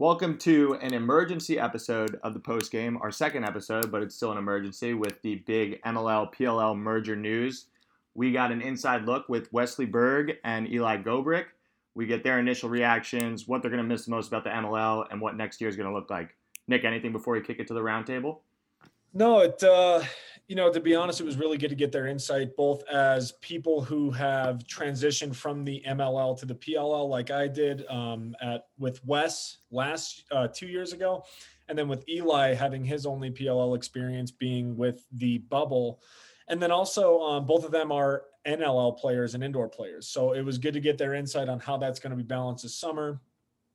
Welcome 0.00 0.38
to 0.38 0.78
an 0.80 0.94
emergency 0.94 1.58
episode 1.58 2.18
of 2.22 2.32
the 2.32 2.40
post 2.40 2.72
game, 2.72 2.96
our 3.02 3.12
second 3.12 3.44
episode, 3.44 3.92
but 3.92 4.02
it's 4.02 4.14
still 4.14 4.32
an 4.32 4.38
emergency 4.38 4.94
with 4.94 5.20
the 5.20 5.34
big 5.46 5.78
MLL 5.82 6.34
PLL 6.34 6.74
merger 6.74 7.14
news. 7.14 7.66
We 8.14 8.32
got 8.32 8.50
an 8.50 8.62
inside 8.62 9.04
look 9.04 9.28
with 9.28 9.52
Wesley 9.52 9.84
Berg 9.84 10.38
and 10.42 10.66
Eli 10.72 10.96
Gobrecht. 11.02 11.48
We 11.94 12.06
get 12.06 12.24
their 12.24 12.38
initial 12.38 12.70
reactions, 12.70 13.46
what 13.46 13.60
they're 13.60 13.70
going 13.70 13.82
to 13.82 13.86
miss 13.86 14.06
the 14.06 14.12
most 14.12 14.28
about 14.28 14.44
the 14.44 14.48
MLL, 14.48 15.04
and 15.10 15.20
what 15.20 15.36
next 15.36 15.60
year 15.60 15.68
is 15.68 15.76
going 15.76 15.90
to 15.90 15.94
look 15.94 16.08
like. 16.08 16.34
Nick, 16.66 16.84
anything 16.84 17.12
before 17.12 17.34
we 17.34 17.42
kick 17.42 17.58
it 17.58 17.66
to 17.66 17.74
the 17.74 17.80
roundtable? 17.80 18.38
No, 19.12 19.40
it 19.40 19.62
uh, 19.62 20.02
you 20.50 20.56
know, 20.56 20.68
to 20.68 20.80
be 20.80 20.96
honest, 20.96 21.20
it 21.20 21.24
was 21.24 21.36
really 21.36 21.56
good 21.56 21.68
to 21.68 21.76
get 21.76 21.92
their 21.92 22.08
insight, 22.08 22.56
both 22.56 22.82
as 22.88 23.30
people 23.40 23.82
who 23.84 24.10
have 24.10 24.64
transitioned 24.66 25.36
from 25.36 25.64
the 25.64 25.80
MLL 25.86 26.36
to 26.40 26.44
the 26.44 26.56
PLL, 26.56 27.08
like 27.08 27.30
I 27.30 27.46
did 27.46 27.86
um, 27.86 28.34
at 28.42 28.66
with 28.76 28.98
Wes 29.04 29.58
last 29.70 30.24
uh, 30.32 30.48
two 30.48 30.66
years 30.66 30.92
ago, 30.92 31.22
and 31.68 31.78
then 31.78 31.86
with 31.86 32.02
Eli 32.08 32.52
having 32.52 32.84
his 32.84 33.06
only 33.06 33.30
PLL 33.30 33.76
experience 33.76 34.32
being 34.32 34.76
with 34.76 35.06
the 35.12 35.38
bubble, 35.38 36.00
and 36.48 36.60
then 36.60 36.72
also 36.72 37.20
um, 37.20 37.46
both 37.46 37.64
of 37.64 37.70
them 37.70 37.92
are 37.92 38.24
NLL 38.44 38.98
players 38.98 39.36
and 39.36 39.44
indoor 39.44 39.68
players. 39.68 40.08
So 40.08 40.32
it 40.32 40.42
was 40.44 40.58
good 40.58 40.74
to 40.74 40.80
get 40.80 40.98
their 40.98 41.14
insight 41.14 41.48
on 41.48 41.60
how 41.60 41.76
that's 41.76 42.00
going 42.00 42.10
to 42.10 42.16
be 42.16 42.24
balanced 42.24 42.64
this 42.64 42.74
summer. 42.74 43.20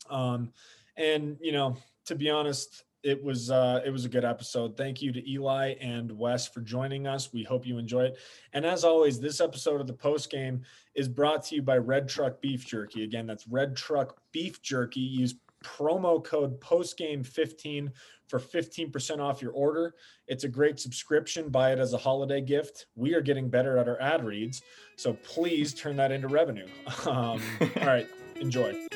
Um, 0.10 0.52
and 0.98 1.38
you 1.40 1.54
know, 1.54 1.78
to 2.08 2.16
be 2.16 2.30
honest, 2.30 2.84
it 3.05 3.23
was 3.23 3.52
uh, 3.52 3.82
it 3.86 3.91
was 3.91 4.04
a 4.04 4.09
good 4.09 4.26
episode. 4.26 4.76
Thank 4.76 5.02
you 5.02 5.12
to 5.12 5.32
Eli 5.32 5.76
and 5.80 6.12
Wes 6.18 6.48
for 6.48 6.62
joining 6.62 7.05
us. 7.05 7.32
We 7.32 7.44
hope 7.44 7.66
you 7.66 7.77
enjoy 7.77 8.05
it. 8.05 8.18
And 8.54 8.66
as 8.66 8.84
always, 8.84 9.20
this 9.20 9.40
episode 9.40 9.80
of 9.80 9.86
the 9.86 9.94
post 9.94 10.32
game 10.32 10.63
is 10.96 11.08
brought 11.08 11.44
to 11.46 11.55
you 11.55 11.62
by 11.62 11.77
Red 11.77 12.10
Truck 12.10 12.41
Beef 12.41 12.66
Jerky. 12.66 13.04
Again, 13.04 13.27
that's 13.27 13.48
Red 13.48 13.76
Truck 13.76 14.18
Beef 14.32 14.62
Jerky. 14.63 15.02
Use 15.02 15.36
promo 15.63 16.23
code 16.23 16.60
postgame15 16.60 17.91
for 18.27 18.40
15% 18.40 19.20
off 19.20 19.41
your 19.41 19.52
order. 19.52 19.93
It's 20.27 20.43
a 20.43 20.49
great 20.49 20.80
subscription. 20.80 21.49
Buy 21.49 21.74
it 21.74 21.80
as 21.80 21.93
a 21.93 21.98
holiday 21.98 22.41
gift. 22.41 22.87
We 22.96 23.13
are 23.13 23.21
getting 23.21 23.49
better 23.49 23.77
at 23.77 23.87
our 23.87 24.02
ad 24.02 24.26
reads, 24.26 24.63
so 24.96 25.13
please 25.24 25.76
turn 25.76 25.96
that 25.98 26.12
into 26.12 26.27
revenue. 26.27 26.68
Um, 27.05 27.41
all 27.82 27.85
right, 27.85 28.08
enjoy. 28.40 28.87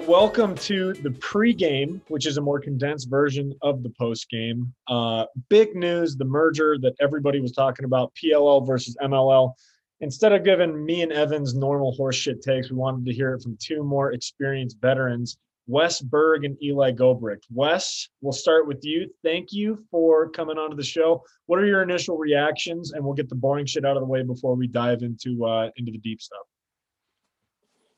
Right, 0.00 0.08
welcome 0.08 0.54
to 0.54 0.94
the 0.94 1.10
pregame, 1.10 2.00
which 2.08 2.26
is 2.26 2.38
a 2.38 2.40
more 2.40 2.58
condensed 2.58 3.10
version 3.10 3.54
of 3.60 3.82
the 3.82 3.90
postgame. 3.90 4.72
Uh, 4.88 5.26
big 5.50 5.76
news: 5.76 6.16
the 6.16 6.24
merger 6.24 6.78
that 6.80 6.94
everybody 7.02 7.38
was 7.38 7.52
talking 7.52 7.84
about, 7.84 8.14
PLL 8.14 8.66
versus 8.66 8.96
MLL. 9.02 9.52
Instead 10.00 10.32
of 10.32 10.42
giving 10.42 10.86
me 10.86 11.02
and 11.02 11.12
Evans 11.12 11.54
normal 11.54 11.94
horseshit 11.98 12.40
takes, 12.40 12.70
we 12.70 12.76
wanted 12.78 13.04
to 13.04 13.12
hear 13.12 13.34
it 13.34 13.42
from 13.42 13.58
two 13.60 13.82
more 13.82 14.12
experienced 14.12 14.78
veterans, 14.80 15.36
Wes 15.66 16.00
Berg 16.00 16.46
and 16.46 16.56
Eli 16.62 16.92
Gobrecht. 16.92 17.44
Wes, 17.50 18.08
we'll 18.22 18.32
start 18.32 18.66
with 18.66 18.82
you. 18.82 19.06
Thank 19.22 19.52
you 19.52 19.84
for 19.90 20.30
coming 20.30 20.56
onto 20.56 20.76
the 20.76 20.82
show. 20.82 21.22
What 21.44 21.58
are 21.58 21.66
your 21.66 21.82
initial 21.82 22.16
reactions? 22.16 22.92
And 22.92 23.04
we'll 23.04 23.12
get 23.12 23.28
the 23.28 23.34
boring 23.34 23.66
shit 23.66 23.84
out 23.84 23.98
of 23.98 24.02
the 24.02 24.08
way 24.08 24.22
before 24.22 24.54
we 24.54 24.66
dive 24.66 25.02
into 25.02 25.44
uh, 25.44 25.68
into 25.76 25.92
the 25.92 25.98
deep 25.98 26.22
stuff. 26.22 26.46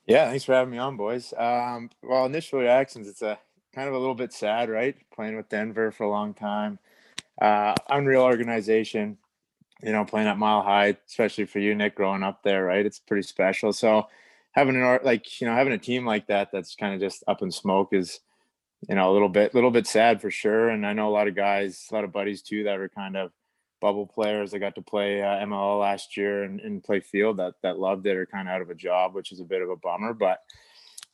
Yeah, 0.06 0.28
thanks 0.28 0.44
for 0.44 0.54
having 0.54 0.72
me 0.72 0.78
on, 0.78 0.96
boys. 0.96 1.32
Um, 1.36 1.90
well, 2.02 2.26
initial 2.26 2.58
reactions, 2.58 3.08
it's 3.08 3.22
a 3.22 3.38
kind 3.74 3.88
of 3.88 3.94
a 3.94 3.98
little 3.98 4.14
bit 4.14 4.32
sad, 4.32 4.68
right? 4.68 4.96
Playing 5.14 5.36
with 5.36 5.48
Denver 5.48 5.92
for 5.92 6.04
a 6.04 6.10
long 6.10 6.34
time, 6.34 6.78
uh, 7.40 7.74
unreal 7.88 8.22
organization. 8.22 9.18
You 9.82 9.90
know, 9.92 10.04
playing 10.04 10.28
at 10.28 10.38
Mile 10.38 10.62
High, 10.62 10.96
especially 11.08 11.44
for 11.44 11.58
you, 11.58 11.74
Nick, 11.74 11.96
growing 11.96 12.22
up 12.22 12.42
there, 12.44 12.64
right? 12.64 12.86
It's 12.86 13.00
pretty 13.00 13.22
special. 13.22 13.72
So 13.72 14.06
having 14.52 14.76
an 14.76 14.82
art 14.82 15.04
like, 15.04 15.40
you 15.40 15.46
know, 15.46 15.54
having 15.54 15.72
a 15.72 15.78
team 15.78 16.06
like 16.06 16.28
that 16.28 16.50
that's 16.52 16.76
kind 16.76 16.94
of 16.94 17.00
just 17.00 17.24
up 17.26 17.42
in 17.42 17.50
smoke 17.50 17.88
is, 17.92 18.20
you 18.88 18.94
know, 18.94 19.10
a 19.10 19.12
little 19.12 19.28
bit, 19.28 19.54
little 19.54 19.72
bit 19.72 19.88
sad 19.88 20.20
for 20.20 20.30
sure. 20.30 20.68
And 20.68 20.86
I 20.86 20.92
know 20.92 21.08
a 21.08 21.10
lot 21.10 21.26
of 21.26 21.34
guys, 21.34 21.88
a 21.90 21.94
lot 21.94 22.04
of 22.04 22.12
buddies 22.12 22.42
too, 22.42 22.62
that 22.64 22.78
are 22.78 22.88
kind 22.88 23.16
of 23.16 23.32
bubble 23.82 24.06
players 24.06 24.52
that 24.52 24.60
got 24.60 24.76
to 24.76 24.80
play 24.80 25.20
uh, 25.20 25.44
MLL 25.44 25.80
last 25.80 26.16
year 26.16 26.44
and, 26.44 26.60
and, 26.60 26.84
play 26.84 27.00
field 27.00 27.38
that 27.38 27.54
that 27.64 27.80
loved 27.80 28.06
it 28.06 28.16
are 28.16 28.24
kind 28.24 28.48
of 28.48 28.54
out 28.54 28.62
of 28.62 28.70
a 28.70 28.76
job, 28.76 29.12
which 29.12 29.32
is 29.32 29.40
a 29.40 29.44
bit 29.44 29.60
of 29.60 29.68
a 29.68 29.76
bummer. 29.76 30.14
But 30.14 30.38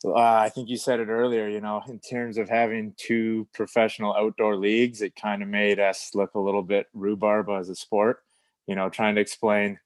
uh, 0.04 0.12
I 0.14 0.50
think 0.50 0.68
you 0.68 0.76
said 0.76 1.00
it 1.00 1.08
earlier. 1.08 1.48
You 1.48 1.62
know, 1.62 1.82
in 1.88 1.98
terms 1.98 2.36
of 2.36 2.48
having 2.48 2.94
two 2.98 3.48
professional 3.54 4.14
outdoor 4.14 4.56
leagues, 4.56 5.00
it 5.00 5.16
kind 5.16 5.42
of 5.42 5.48
made 5.48 5.80
us 5.80 6.10
look 6.14 6.34
a 6.34 6.40
little 6.40 6.62
bit 6.62 6.86
rhubarb 6.92 7.48
as 7.48 7.70
a 7.70 7.74
sport. 7.74 8.18
You 8.66 8.76
know, 8.76 8.90
trying 8.90 9.14
to 9.14 9.22
explain, 9.22 9.78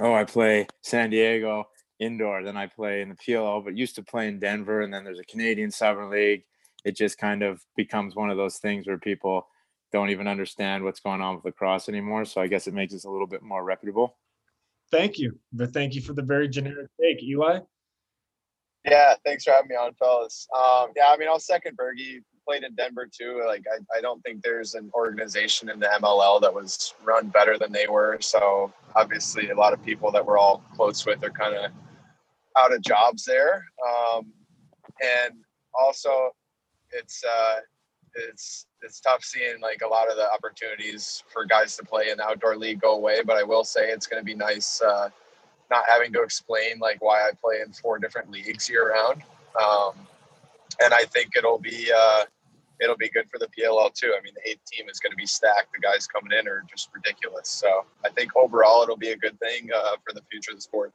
oh, 0.00 0.14
I 0.14 0.24
play 0.24 0.66
San 0.82 1.10
Diego 1.10 1.68
indoor, 2.00 2.42
then 2.42 2.56
I 2.56 2.68
play 2.68 3.02
in 3.02 3.10
the 3.10 3.16
PLL, 3.16 3.62
but 3.62 3.76
used 3.76 3.96
to 3.96 4.02
play 4.02 4.28
in 4.28 4.38
Denver, 4.38 4.80
and 4.80 4.92
then 4.92 5.04
there's 5.04 5.20
a 5.20 5.24
Canadian 5.24 5.70
Southern 5.70 6.10
League. 6.10 6.44
It 6.86 6.96
just 6.96 7.18
kind 7.18 7.42
of 7.42 7.60
becomes 7.76 8.16
one 8.16 8.30
of 8.30 8.38
those 8.38 8.56
things 8.58 8.86
where 8.86 8.98
people 8.98 9.46
don't 9.92 10.10
even 10.10 10.28
understand 10.28 10.84
what's 10.84 11.00
going 11.00 11.20
on 11.20 11.36
with 11.36 11.44
lacrosse 11.44 11.88
anymore. 11.88 12.24
So 12.24 12.40
I 12.40 12.46
guess 12.46 12.66
it 12.66 12.74
makes 12.74 12.94
us 12.94 13.04
a 13.04 13.10
little 13.10 13.26
bit 13.26 13.42
more 13.42 13.64
reputable. 13.64 14.16
Thank 14.90 15.18
you. 15.18 15.38
But 15.52 15.72
thank 15.72 15.94
you 15.94 16.00
for 16.00 16.12
the 16.12 16.22
very 16.22 16.48
generic 16.48 16.88
take, 17.00 17.22
Eli. 17.22 17.60
Yeah, 18.84 19.14
thanks 19.24 19.44
for 19.44 19.52
having 19.52 19.68
me 19.68 19.76
on, 19.76 19.92
fellas. 19.94 20.46
Um, 20.56 20.88
yeah, 20.96 21.06
I 21.08 21.16
mean, 21.16 21.28
I'll 21.28 21.40
second 21.40 21.76
Bergie. 21.76 22.22
Played 22.46 22.64
in 22.64 22.74
Denver 22.76 23.06
too. 23.06 23.42
Like, 23.46 23.62
I, 23.70 23.98
I 23.98 24.00
don't 24.00 24.22
think 24.22 24.42
there's 24.42 24.72
an 24.72 24.90
organization 24.94 25.68
in 25.68 25.78
the 25.78 25.88
MLL 26.00 26.40
that 26.40 26.54
was 26.54 26.94
run 27.04 27.28
better 27.28 27.58
than 27.58 27.72
they 27.72 27.86
were. 27.86 28.16
So 28.22 28.72
obviously, 28.96 29.50
a 29.50 29.54
lot 29.54 29.74
of 29.74 29.84
people 29.84 30.10
that 30.12 30.24
we're 30.24 30.38
all 30.38 30.64
close 30.74 31.04
with 31.04 31.22
are 31.22 31.30
kind 31.30 31.54
of 31.54 31.70
out 32.56 32.72
of 32.72 32.80
jobs 32.80 33.24
there. 33.26 33.66
Um, 33.86 34.32
and 35.02 35.34
also, 35.78 36.30
it's 36.92 37.22
uh, 37.22 37.56
it's 38.30 38.66
it's 38.82 39.00
tough 39.00 39.24
seeing 39.24 39.60
like 39.60 39.82
a 39.84 39.88
lot 39.88 40.10
of 40.10 40.16
the 40.16 40.30
opportunities 40.32 41.22
for 41.32 41.44
guys 41.44 41.76
to 41.76 41.84
play 41.84 42.10
in 42.10 42.18
the 42.18 42.24
outdoor 42.24 42.56
league 42.56 42.80
go 42.80 42.94
away. 42.94 43.22
But 43.24 43.36
I 43.36 43.42
will 43.42 43.64
say 43.64 43.88
it's 43.88 44.06
going 44.06 44.20
to 44.20 44.24
be 44.24 44.34
nice 44.34 44.80
uh, 44.82 45.08
not 45.70 45.84
having 45.88 46.12
to 46.12 46.22
explain 46.22 46.78
like 46.80 47.02
why 47.02 47.20
I 47.20 47.30
play 47.42 47.60
in 47.64 47.72
four 47.72 47.98
different 47.98 48.30
leagues 48.30 48.68
year 48.68 48.92
round. 48.92 49.22
Um, 49.60 49.92
and 50.82 50.94
I 50.94 51.04
think 51.04 51.36
it'll 51.36 51.58
be 51.58 51.90
uh, 51.94 52.24
it'll 52.80 52.96
be 52.96 53.08
good 53.08 53.28
for 53.30 53.38
the 53.38 53.48
PLL 53.48 53.92
too. 53.92 54.14
I 54.16 54.22
mean, 54.22 54.32
the 54.34 54.50
eighth 54.50 54.64
team 54.64 54.88
is 54.88 54.98
going 55.00 55.12
to 55.12 55.16
be 55.16 55.26
stacked. 55.26 55.72
The 55.74 55.80
guys 55.80 56.06
coming 56.06 56.36
in 56.38 56.48
are 56.48 56.64
just 56.70 56.90
ridiculous. 56.94 57.48
So 57.48 57.84
I 58.04 58.10
think 58.10 58.36
overall 58.36 58.82
it'll 58.82 58.96
be 58.96 59.10
a 59.10 59.16
good 59.16 59.38
thing 59.40 59.68
uh, 59.74 59.96
for 60.04 60.14
the 60.14 60.22
future 60.30 60.52
of 60.52 60.58
the 60.58 60.62
sport. 60.62 60.92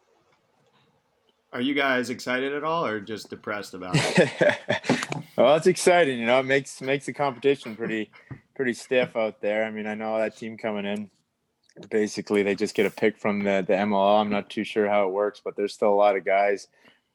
Are 1.53 1.61
you 1.61 1.75
guys 1.75 2.09
excited 2.09 2.51
at 2.51 2.63
all, 2.63 2.83
or 2.83 2.99
just 2.99 3.29
depressed 3.29 3.75
about 3.75 3.93
it? 3.95 4.59
well, 5.37 5.55
it's 5.55 5.67
exciting. 5.67 6.17
You 6.17 6.25
know, 6.25 6.39
it 6.39 6.45
makes 6.45 6.81
makes 6.81 7.05
the 7.05 7.13
competition 7.13 7.75
pretty 7.75 8.09
pretty 8.55 8.73
stiff 8.73 9.15
out 9.15 9.39
there. 9.39 9.63
I 9.63 9.69
mean, 9.69 9.85
I 9.85 9.93
know 9.93 10.17
that 10.17 10.35
team 10.35 10.57
coming 10.57 10.85
in. 10.85 11.11
Basically, 11.91 12.41
they 12.41 12.55
just 12.55 12.73
get 12.73 12.87
a 12.87 12.89
pick 12.89 13.19
from 13.19 13.43
the 13.43 13.63
the 13.67 13.73
MLL. 13.73 14.19
I'm 14.19 14.31
not 14.31 14.49
too 14.49 14.63
sure 14.63 14.89
how 14.89 15.07
it 15.07 15.13
works, 15.13 15.41
but 15.45 15.55
there's 15.55 15.75
still 15.75 15.93
a 15.93 15.95
lot 15.95 16.17
of 16.17 16.25
guys. 16.25 16.69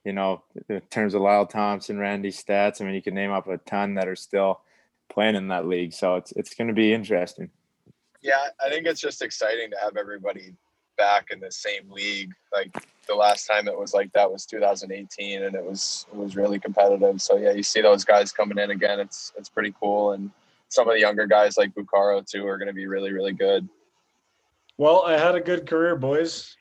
You 0.05 0.13
know, 0.13 0.45
in 0.69 0.81
terms 0.83 1.15
of 1.15 1.23
Lyle 1.23 1.47
Thompson, 1.47 1.99
Randy 1.99 2.31
Staats. 2.31 2.81
I 2.81 2.85
mean, 2.85 2.95
you 2.95 3.03
can 3.03 3.15
name 3.15 3.33
up 3.33 3.49
a 3.49 3.59
ton 3.59 3.95
that 3.95 4.07
are 4.07 4.17
still 4.17 4.61
playing 5.09 5.35
in 5.35 5.49
that 5.49 5.67
league. 5.67 5.93
So 5.93 6.15
it's 6.15 6.31
it's 6.33 6.55
going 6.55 6.69
to 6.69 6.75
be 6.75 6.95
interesting. 6.95 7.51
Yeah, 8.23 8.49
I 8.65 8.71
think 8.71 8.87
it's 8.87 9.01
just 9.01 9.21
exciting 9.21 9.71
to 9.73 9.77
have 9.83 9.97
everybody 9.97 10.55
back 10.97 11.27
in 11.33 11.41
the 11.41 11.51
same 11.51 11.91
league. 11.91 12.33
Like 12.53 12.73
the 13.09 13.15
last 13.15 13.47
time 13.47 13.67
it 13.67 13.77
was 13.79 13.95
like 13.95 14.13
that 14.13 14.31
was 14.31 14.47
2018, 14.47 15.43
and 15.43 15.55
it 15.55 15.65
was 15.65 16.07
it 16.13 16.17
was 16.17 16.37
really 16.37 16.61
competitive. 16.61 17.21
So 17.21 17.37
yeah, 17.37 17.53
you 17.53 17.63
see 17.63 17.81
those 17.81 18.05
guys 18.05 18.31
coming 18.33 18.59
in 18.59 18.71
again. 18.71 19.01
It's 19.01 19.33
it's 19.37 19.49
pretty 19.49 19.75
cool, 19.81 20.13
and 20.13 20.31
some 20.69 20.89
of 20.89 20.95
the 20.95 21.01
younger 21.01 21.27
guys 21.27 21.57
like 21.57 21.75
Bucaro 21.75 22.25
too 22.25 22.47
are 22.47 22.59
going 22.59 22.69
to 22.69 22.75
be 22.75 22.87
really 22.87 23.13
really 23.13 23.33
good. 23.33 23.69
Well, 24.77 25.03
I 25.05 25.19
had 25.19 25.35
a 25.35 25.41
good 25.41 25.67
career, 25.67 25.97
boys. 25.97 26.55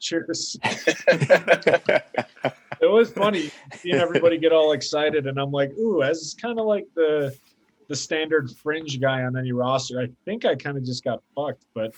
Cheers. 0.00 0.58
it 0.62 2.02
was 2.82 3.10
funny 3.12 3.50
seeing 3.74 3.94
everybody 3.94 4.36
get 4.36 4.52
all 4.52 4.72
excited, 4.72 5.26
and 5.26 5.38
I'm 5.38 5.52
like, 5.52 5.70
ooh, 5.78 6.02
as 6.02 6.34
kind 6.40 6.58
of 6.58 6.66
like 6.66 6.86
the 6.94 7.34
the 7.88 7.96
standard 7.96 8.50
fringe 8.50 9.00
guy 9.00 9.22
on 9.22 9.36
any 9.36 9.52
roster. 9.52 10.00
I 10.00 10.08
think 10.24 10.44
I 10.44 10.54
kind 10.54 10.76
of 10.76 10.84
just 10.84 11.04
got 11.04 11.22
fucked, 11.34 11.64
but 11.74 11.94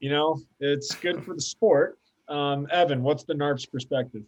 you 0.00 0.10
know, 0.10 0.40
it's 0.58 0.94
good 0.94 1.22
for 1.24 1.34
the 1.34 1.40
sport. 1.40 1.98
Um, 2.30 2.68
Evan, 2.70 3.02
what's 3.02 3.24
the 3.24 3.34
NARP's 3.34 3.66
perspective? 3.66 4.22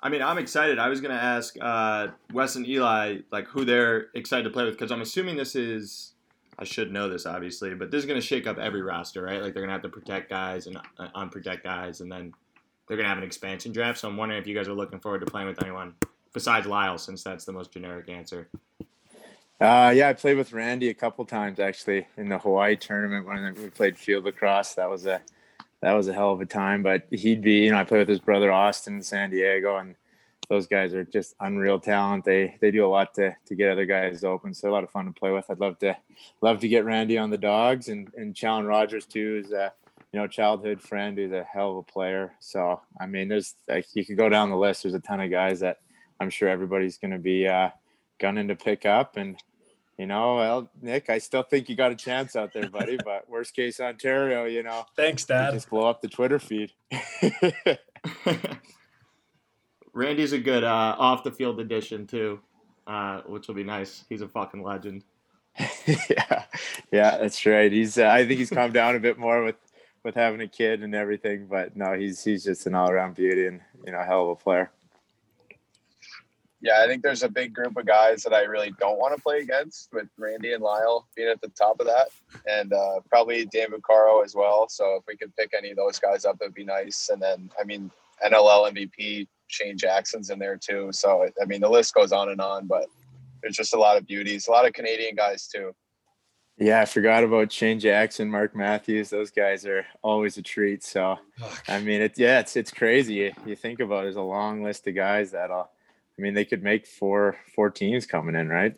I 0.00 0.10
mean, 0.10 0.20
I'm 0.20 0.36
excited. 0.36 0.78
I 0.78 0.88
was 0.88 1.00
going 1.00 1.16
to 1.16 1.22
ask 1.22 1.56
uh, 1.58 2.08
Wes 2.32 2.56
and 2.56 2.68
Eli 2.68 3.20
like 3.32 3.48
who 3.48 3.64
they're 3.64 4.08
excited 4.14 4.42
to 4.44 4.50
play 4.50 4.64
with 4.64 4.74
because 4.74 4.92
I'm 4.92 5.00
assuming 5.00 5.36
this 5.36 5.56
is. 5.56 6.12
I 6.56 6.62
should 6.62 6.92
know 6.92 7.08
this 7.08 7.26
obviously, 7.26 7.74
but 7.74 7.90
this 7.90 7.98
is 7.98 8.06
going 8.06 8.20
to 8.20 8.24
shake 8.24 8.46
up 8.46 8.58
every 8.58 8.80
roster, 8.80 9.22
right? 9.22 9.42
Like 9.42 9.54
they're 9.54 9.62
going 9.66 9.70
to 9.70 9.72
have 9.72 9.82
to 9.82 9.88
protect 9.88 10.30
guys 10.30 10.68
and 10.68 10.76
uh, 10.76 11.08
unprotect 11.16 11.64
guys, 11.64 12.00
and 12.00 12.12
then 12.12 12.32
they're 12.86 12.96
going 12.96 13.06
to 13.06 13.08
have 13.08 13.18
an 13.18 13.24
expansion 13.24 13.72
draft. 13.72 13.98
So 13.98 14.08
I'm 14.08 14.16
wondering 14.16 14.40
if 14.40 14.46
you 14.46 14.54
guys 14.54 14.68
are 14.68 14.74
looking 14.74 15.00
forward 15.00 15.20
to 15.20 15.26
playing 15.26 15.48
with 15.48 15.60
anyone 15.60 15.94
besides 16.32 16.66
Lyle, 16.66 16.96
since 16.96 17.24
that's 17.24 17.44
the 17.44 17.52
most 17.52 17.72
generic 17.72 18.08
answer. 18.08 18.48
Uh, 19.60 19.92
yeah, 19.96 20.08
I 20.08 20.12
played 20.12 20.36
with 20.36 20.52
Randy 20.52 20.90
a 20.90 20.94
couple 20.94 21.24
times 21.24 21.58
actually 21.58 22.06
in 22.16 22.28
the 22.28 22.38
Hawaii 22.38 22.76
tournament 22.76 23.26
when 23.26 23.54
we 23.54 23.70
played 23.70 23.96
field 23.96 24.24
lacrosse. 24.24 24.74
That 24.74 24.88
was 24.88 25.06
a 25.06 25.22
that 25.84 25.92
was 25.92 26.08
a 26.08 26.12
hell 26.14 26.32
of 26.32 26.40
a 26.40 26.46
time. 26.46 26.82
But 26.82 27.06
he'd 27.10 27.42
be, 27.42 27.64
you 27.64 27.70
know, 27.70 27.78
I 27.78 27.84
played 27.84 28.00
with 28.00 28.08
his 28.08 28.20
brother 28.20 28.50
Austin 28.50 28.96
in 28.96 29.02
San 29.02 29.30
Diego, 29.30 29.76
and 29.76 29.94
those 30.48 30.66
guys 30.66 30.94
are 30.94 31.04
just 31.04 31.34
unreal 31.40 31.78
talent. 31.78 32.24
They 32.24 32.56
they 32.60 32.70
do 32.70 32.86
a 32.86 32.88
lot 32.88 33.14
to 33.14 33.36
to 33.46 33.54
get 33.54 33.70
other 33.70 33.86
guys 33.86 34.24
open. 34.24 34.54
So 34.54 34.70
a 34.70 34.72
lot 34.72 34.84
of 34.84 34.90
fun 34.90 35.06
to 35.06 35.12
play 35.12 35.30
with. 35.30 35.50
I'd 35.50 35.60
love 35.60 35.78
to 35.80 35.96
love 36.40 36.60
to 36.60 36.68
get 36.68 36.84
Randy 36.84 37.18
on 37.18 37.30
the 37.30 37.38
dogs 37.38 37.88
and 37.88 38.12
and 38.16 38.34
Challen 38.34 38.66
Rogers 38.66 39.06
too 39.06 39.42
is 39.44 39.52
a 39.52 39.72
you 40.12 40.18
know 40.18 40.26
childhood 40.26 40.80
friend 40.80 41.18
who's 41.18 41.32
a 41.32 41.44
hell 41.44 41.72
of 41.72 41.76
a 41.76 41.82
player. 41.82 42.32
So 42.40 42.80
I 42.98 43.06
mean, 43.06 43.28
there's 43.28 43.54
like 43.68 43.86
you 43.94 44.04
could 44.04 44.16
go 44.16 44.28
down 44.28 44.50
the 44.50 44.56
list. 44.56 44.82
There's 44.82 44.94
a 44.94 45.00
ton 45.00 45.20
of 45.20 45.30
guys 45.30 45.60
that 45.60 45.78
I'm 46.18 46.30
sure 46.30 46.48
everybody's 46.48 46.98
going 46.98 47.12
to 47.12 47.18
be. 47.18 47.46
Uh, 47.46 47.70
gunning 48.18 48.48
to 48.48 48.56
pick 48.56 48.86
up. 48.86 49.16
And, 49.16 49.36
you 49.98 50.06
know, 50.06 50.36
well, 50.36 50.70
Nick, 50.82 51.08
I 51.08 51.18
still 51.18 51.42
think 51.42 51.68
you 51.68 51.76
got 51.76 51.92
a 51.92 51.96
chance 51.96 52.34
out 52.34 52.52
there, 52.52 52.68
buddy. 52.68 52.98
but 53.04 53.28
worst 53.28 53.54
case 53.54 53.78
Ontario, 53.80 54.44
you 54.46 54.62
know. 54.62 54.84
Thanks, 54.96 55.24
Dad. 55.24 55.52
Just 55.52 55.70
blow 55.70 55.88
up 55.88 56.00
the 56.00 56.08
Twitter 56.08 56.38
feed. 56.38 56.72
Randy's 59.92 60.32
a 60.32 60.38
good 60.38 60.64
uh, 60.64 60.96
off 60.98 61.22
the 61.22 61.30
field 61.30 61.60
addition 61.60 62.06
too, 62.06 62.40
uh, 62.86 63.20
which 63.22 63.46
will 63.46 63.54
be 63.54 63.62
nice. 63.62 64.04
He's 64.08 64.22
a 64.22 64.28
fucking 64.28 64.62
legend. 64.62 65.04
yeah, 65.86 66.44
yeah, 66.90 67.16
that's 67.18 67.46
right. 67.46 67.70
He's 67.70 67.96
uh, 67.96 68.08
I 68.08 68.26
think 68.26 68.40
he's 68.40 68.50
calmed 68.50 68.74
down 68.74 68.96
a 68.96 69.00
bit 69.00 69.18
more 69.18 69.44
with 69.44 69.54
with 70.02 70.16
having 70.16 70.40
a 70.40 70.48
kid 70.48 70.82
and 70.82 70.96
everything, 70.96 71.46
but 71.48 71.76
no, 71.76 71.92
he's 71.92 72.24
he's 72.24 72.42
just 72.42 72.66
an 72.66 72.74
all 72.74 72.90
around 72.90 73.14
beauty 73.14 73.46
and 73.46 73.60
you 73.86 73.92
know, 73.92 74.02
hell 74.02 74.24
of 74.24 74.30
a 74.30 74.36
player 74.42 74.72
yeah, 76.64 76.82
I 76.82 76.86
think 76.86 77.02
there's 77.02 77.22
a 77.22 77.28
big 77.28 77.52
group 77.52 77.76
of 77.76 77.84
guys 77.84 78.22
that 78.22 78.32
I 78.32 78.44
really 78.44 78.72
don't 78.80 78.98
want 78.98 79.14
to 79.14 79.22
play 79.22 79.40
against, 79.40 79.92
with 79.92 80.08
Randy 80.16 80.54
and 80.54 80.62
Lyle 80.62 81.06
being 81.14 81.28
at 81.28 81.38
the 81.42 81.48
top 81.48 81.78
of 81.78 81.86
that, 81.86 82.08
and 82.46 82.72
uh, 82.72 83.00
probably 83.10 83.44
Dan 83.44 83.68
Caro 83.82 84.22
as 84.22 84.34
well. 84.34 84.66
So 84.70 84.96
if 84.96 85.04
we 85.06 85.14
could 85.14 85.36
pick 85.36 85.50
any 85.56 85.72
of 85.72 85.76
those 85.76 85.98
guys 85.98 86.24
up, 86.24 86.38
it'd 86.40 86.54
be 86.54 86.64
nice. 86.64 87.10
And 87.12 87.20
then, 87.20 87.50
I 87.60 87.64
mean, 87.64 87.90
NLL 88.24 88.72
MVP 88.72 89.28
Shane 89.48 89.76
Jackson's 89.76 90.30
in 90.30 90.38
there 90.38 90.56
too. 90.56 90.88
So 90.92 91.28
I 91.40 91.44
mean, 91.44 91.60
the 91.60 91.68
list 91.68 91.92
goes 91.92 92.12
on 92.12 92.30
and 92.30 92.40
on, 92.40 92.66
but 92.66 92.86
there's 93.42 93.56
just 93.56 93.74
a 93.74 93.78
lot 93.78 93.98
of 93.98 94.06
beauties, 94.06 94.48
a 94.48 94.50
lot 94.50 94.66
of 94.66 94.72
Canadian 94.72 95.16
guys 95.16 95.46
too. 95.46 95.74
Yeah, 96.56 96.80
I 96.80 96.86
forgot 96.86 97.24
about 97.24 97.52
Shane 97.52 97.78
Jackson, 97.78 98.30
Mark 98.30 98.56
Matthews. 98.56 99.10
Those 99.10 99.30
guys 99.30 99.66
are 99.66 99.84
always 100.02 100.38
a 100.38 100.42
treat. 100.42 100.82
So, 100.82 101.18
I 101.68 101.80
mean, 101.80 102.00
it 102.00 102.16
yeah, 102.16 102.38
it's 102.40 102.56
it's 102.56 102.70
crazy. 102.70 103.14
You, 103.14 103.32
you 103.44 103.54
think 103.54 103.80
about 103.80 104.00
it, 104.00 104.02
there's 104.04 104.16
a 104.16 104.22
long 104.22 104.62
list 104.62 104.86
of 104.86 104.94
guys 104.94 105.32
that'll 105.32 105.68
I 106.18 106.22
mean, 106.22 106.34
they 106.34 106.44
could 106.44 106.62
make 106.62 106.86
four 106.86 107.36
four 107.54 107.70
teams 107.70 108.06
coming 108.06 108.34
in, 108.34 108.48
right? 108.48 108.74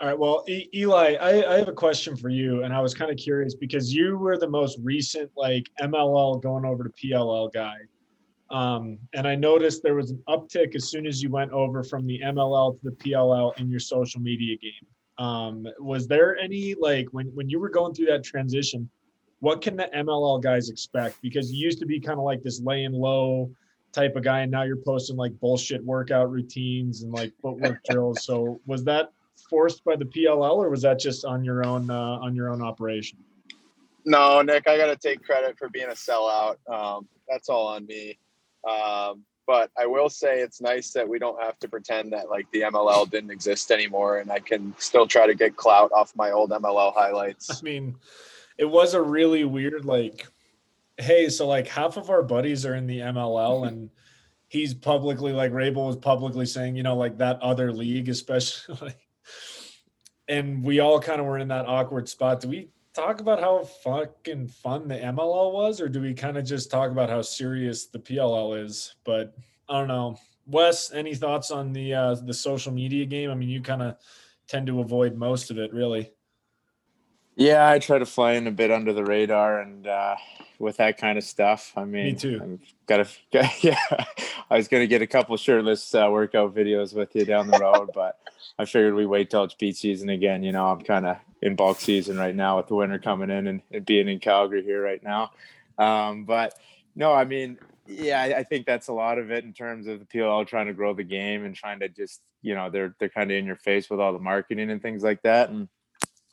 All 0.00 0.08
right. 0.08 0.18
Well, 0.18 0.44
e- 0.48 0.68
Eli, 0.74 1.14
I, 1.20 1.54
I, 1.54 1.58
have 1.58 1.68
a 1.68 1.72
question 1.72 2.16
for 2.16 2.30
you, 2.30 2.62
and 2.62 2.72
I 2.72 2.80
was 2.80 2.94
kind 2.94 3.10
of 3.10 3.18
curious 3.18 3.54
because 3.54 3.92
you 3.92 4.16
were 4.16 4.38
the 4.38 4.48
most 4.48 4.78
recent 4.82 5.30
like 5.36 5.68
MLL 5.80 6.42
going 6.42 6.64
over 6.64 6.84
to 6.84 6.90
PLL 6.90 7.52
guy, 7.52 7.76
um, 8.50 8.98
and 9.14 9.28
I 9.28 9.34
noticed 9.34 9.82
there 9.82 9.94
was 9.94 10.10
an 10.10 10.22
uptick 10.28 10.74
as 10.74 10.90
soon 10.90 11.06
as 11.06 11.22
you 11.22 11.30
went 11.30 11.52
over 11.52 11.82
from 11.82 12.06
the 12.06 12.18
MLL 12.24 12.80
to 12.80 12.90
the 12.90 12.96
PLL 12.96 13.58
in 13.58 13.70
your 13.70 13.80
social 13.80 14.20
media 14.20 14.56
game. 14.56 15.24
Um, 15.24 15.66
was 15.78 16.08
there 16.08 16.38
any 16.38 16.74
like 16.74 17.08
when 17.12 17.26
when 17.34 17.48
you 17.48 17.60
were 17.60 17.68
going 17.68 17.94
through 17.94 18.06
that 18.06 18.24
transition? 18.24 18.88
What 19.40 19.62
can 19.62 19.76
the 19.76 19.88
MLL 19.94 20.42
guys 20.42 20.68
expect? 20.68 21.20
Because 21.22 21.52
you 21.52 21.64
used 21.64 21.78
to 21.78 21.86
be 21.86 22.00
kind 22.00 22.18
of 22.18 22.24
like 22.24 22.42
this 22.42 22.60
laying 22.60 22.92
low 22.92 23.50
type 23.92 24.16
of 24.16 24.22
guy 24.22 24.40
and 24.40 24.50
now 24.50 24.62
you're 24.62 24.76
posting 24.76 25.16
like 25.16 25.38
bullshit 25.40 25.84
workout 25.84 26.30
routines 26.30 27.02
and 27.02 27.12
like 27.12 27.32
footwork 27.42 27.80
drills. 27.90 28.24
So 28.24 28.60
was 28.66 28.84
that 28.84 29.12
forced 29.48 29.84
by 29.84 29.96
the 29.96 30.04
pll 30.04 30.56
or 30.56 30.70
was 30.70 30.82
that 30.82 30.98
just 30.98 31.24
on 31.24 31.42
your 31.42 31.64
own 31.64 31.90
uh, 31.90 32.18
on 32.20 32.34
your 32.34 32.50
own 32.50 32.62
operation? 32.62 33.18
No 34.04 34.42
nick 34.42 34.68
i 34.68 34.76
gotta 34.76 34.96
take 34.96 35.22
credit 35.24 35.58
for 35.58 35.68
being 35.68 35.88
a 35.88 35.92
sellout. 35.92 36.56
Um, 36.68 37.08
that's 37.28 37.48
all 37.48 37.66
on 37.66 37.86
me. 37.86 38.18
Um, 38.68 39.24
but 39.46 39.70
i 39.76 39.86
will 39.86 40.08
say 40.08 40.40
it's 40.40 40.60
nice 40.60 40.92
that 40.92 41.08
we 41.08 41.18
don't 41.18 41.42
have 41.42 41.58
to 41.58 41.66
pretend 41.66 42.12
that 42.12 42.28
like 42.28 42.46
the 42.52 42.60
mll 42.60 43.10
didn't 43.10 43.30
exist 43.30 43.72
anymore 43.72 44.18
and 44.18 44.30
i 44.30 44.38
can 44.38 44.72
still 44.78 45.06
try 45.06 45.26
to 45.26 45.34
get 45.34 45.56
clout 45.56 45.90
off 45.92 46.14
my 46.14 46.30
old 46.30 46.50
mll 46.50 46.94
highlights. 46.94 47.50
I 47.50 47.62
mean 47.62 47.96
it 48.58 48.66
was 48.66 48.94
a 48.94 49.02
really 49.02 49.44
weird 49.44 49.84
like 49.84 50.28
hey, 51.00 51.28
so 51.28 51.46
like 51.46 51.66
half 51.66 51.96
of 51.96 52.10
our 52.10 52.22
buddies 52.22 52.64
are 52.66 52.74
in 52.74 52.86
the 52.86 52.98
MLL 52.98 53.66
and 53.68 53.90
he's 54.48 54.74
publicly 54.74 55.32
like 55.32 55.52
Rabil 55.52 55.86
was 55.86 55.96
publicly 55.96 56.46
saying, 56.46 56.76
you 56.76 56.82
know, 56.82 56.96
like 56.96 57.18
that 57.18 57.40
other 57.40 57.72
league, 57.72 58.08
especially. 58.08 58.94
and 60.28 60.62
we 60.62 60.80
all 60.80 61.00
kind 61.00 61.20
of 61.20 61.26
were 61.26 61.38
in 61.38 61.48
that 61.48 61.66
awkward 61.66 62.08
spot. 62.08 62.40
Do 62.40 62.48
we 62.48 62.68
talk 62.94 63.20
about 63.20 63.40
how 63.40 63.62
fucking 63.62 64.48
fun 64.48 64.88
the 64.88 64.96
MLL 64.96 65.52
was, 65.52 65.80
or 65.80 65.88
do 65.88 66.00
we 66.00 66.14
kind 66.14 66.36
of 66.36 66.44
just 66.44 66.70
talk 66.70 66.90
about 66.90 67.08
how 67.08 67.22
serious 67.22 67.86
the 67.86 67.98
PLL 67.98 68.62
is? 68.62 68.94
But 69.04 69.34
I 69.68 69.78
don't 69.78 69.88
know. 69.88 70.18
Wes, 70.46 70.92
any 70.92 71.14
thoughts 71.14 71.50
on 71.50 71.72
the 71.72 71.94
uh, 71.94 72.14
the 72.14 72.34
social 72.34 72.72
media 72.72 73.06
game? 73.06 73.30
I 73.30 73.34
mean, 73.34 73.48
you 73.48 73.62
kind 73.62 73.82
of 73.82 73.96
tend 74.48 74.66
to 74.66 74.80
avoid 74.80 75.16
most 75.16 75.50
of 75.50 75.58
it, 75.58 75.72
really. 75.72 76.10
Yeah, 77.36 77.70
I 77.70 77.78
try 77.78 77.98
to 77.98 78.06
fly 78.06 78.32
in 78.32 78.48
a 78.48 78.50
bit 78.50 78.72
under 78.72 78.92
the 78.92 79.04
radar, 79.04 79.60
and 79.60 79.86
uh, 79.86 80.16
with 80.60 80.76
that 80.76 80.98
kind 80.98 81.16
of 81.16 81.24
stuff. 81.24 81.72
I 81.74 81.84
mean, 81.84 82.04
me 82.04 82.14
too. 82.14 82.40
I've 82.42 82.74
got 82.86 83.06
to, 83.32 83.50
yeah. 83.60 84.04
I 84.50 84.56
was 84.56 84.68
going 84.68 84.82
to 84.82 84.86
get 84.86 85.02
a 85.02 85.06
couple 85.06 85.36
shirtless 85.36 85.94
uh, 85.94 86.08
workout 86.10 86.54
videos 86.54 86.94
with 86.94 87.16
you 87.16 87.24
down 87.24 87.48
the 87.48 87.58
road, 87.58 87.90
but 87.94 88.18
I 88.58 88.66
figured 88.66 88.94
we 88.94 89.06
wait 89.06 89.30
till 89.30 89.42
it's 89.44 89.54
beach 89.54 89.76
season 89.76 90.10
again. 90.10 90.42
You 90.42 90.52
know, 90.52 90.66
I'm 90.66 90.82
kind 90.82 91.06
of 91.06 91.16
in 91.40 91.56
bulk 91.56 91.80
season 91.80 92.18
right 92.18 92.36
now 92.36 92.58
with 92.58 92.68
the 92.68 92.74
winter 92.74 92.98
coming 92.98 93.30
in 93.30 93.46
and, 93.46 93.62
and 93.72 93.86
being 93.86 94.06
in 94.06 94.20
Calgary 94.20 94.62
here 94.62 94.82
right 94.82 95.02
now. 95.02 95.30
Um, 95.78 96.24
but 96.24 96.54
no, 96.94 97.12
I 97.12 97.24
mean, 97.24 97.58
yeah, 97.86 98.20
I, 98.20 98.40
I, 98.40 98.42
think 98.42 98.66
that's 98.66 98.88
a 98.88 98.92
lot 98.92 99.18
of 99.18 99.30
it 99.30 99.44
in 99.44 99.54
terms 99.54 99.86
of 99.86 99.98
the 99.98 100.04
PLL 100.04 100.46
trying 100.46 100.66
to 100.66 100.74
grow 100.74 100.92
the 100.92 101.02
game 101.02 101.46
and 101.46 101.56
trying 101.56 101.80
to 101.80 101.88
just, 101.88 102.20
you 102.42 102.54
know, 102.54 102.68
they're 102.68 102.94
they're 103.00 103.08
kind 103.08 103.30
of 103.30 103.36
in 103.38 103.46
your 103.46 103.56
face 103.56 103.88
with 103.88 103.98
all 103.98 104.12
the 104.12 104.18
marketing 104.18 104.70
and 104.70 104.82
things 104.82 105.02
like 105.02 105.22
that. 105.22 105.48
And 105.48 105.68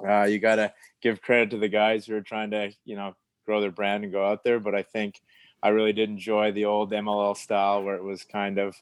uh, 0.05 0.23
you 0.23 0.39
got 0.39 0.55
to 0.55 0.73
give 1.01 1.21
credit 1.21 1.51
to 1.51 1.57
the 1.57 1.69
guys 1.69 2.05
who 2.05 2.15
are 2.15 2.21
trying 2.21 2.51
to, 2.51 2.71
you 2.83 2.97
know, 2.97 3.15
grow 3.47 3.61
their 3.61 3.71
brand 3.71 4.03
and 4.03 4.13
go 4.13 4.23
out 4.23 4.43
there. 4.43 4.59
But 4.59 4.75
I 4.75 4.83
think 4.83 5.19
I 5.63 5.69
really 5.69 5.93
did 5.93 6.09
enjoy 6.09 6.51
the 6.51 6.65
old 6.65 6.91
MLL 6.91 7.35
style 7.35 7.81
where 7.81 7.95
it 7.95 8.03
was 8.03 8.23
kind 8.23 8.59
of, 8.59 8.75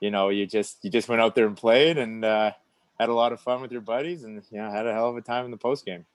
you 0.00 0.10
know, 0.10 0.30
you 0.30 0.46
just 0.46 0.78
you 0.82 0.90
just 0.90 1.08
went 1.08 1.20
out 1.20 1.34
there 1.34 1.46
and 1.46 1.56
played 1.56 1.98
and 1.98 2.24
uh, 2.24 2.52
had 2.98 3.10
a 3.10 3.14
lot 3.14 3.32
of 3.32 3.40
fun 3.40 3.60
with 3.60 3.72
your 3.72 3.82
buddies 3.82 4.24
and 4.24 4.42
you 4.50 4.58
know 4.58 4.70
had 4.70 4.86
a 4.86 4.92
hell 4.92 5.10
of 5.10 5.16
a 5.16 5.20
time 5.20 5.44
in 5.44 5.50
the 5.50 5.58
post 5.58 5.84
game. 5.84 6.06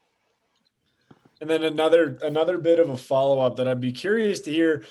And 1.41 1.49
then 1.49 1.63
another 1.63 2.17
another 2.23 2.57
bit 2.57 2.79
of 2.79 2.89
a 2.89 2.97
follow 2.97 3.39
up 3.39 3.57
that 3.57 3.67
I'd 3.67 3.81
be 3.81 3.91
curious 3.91 4.39
to 4.41 4.51
hear. 4.51 4.85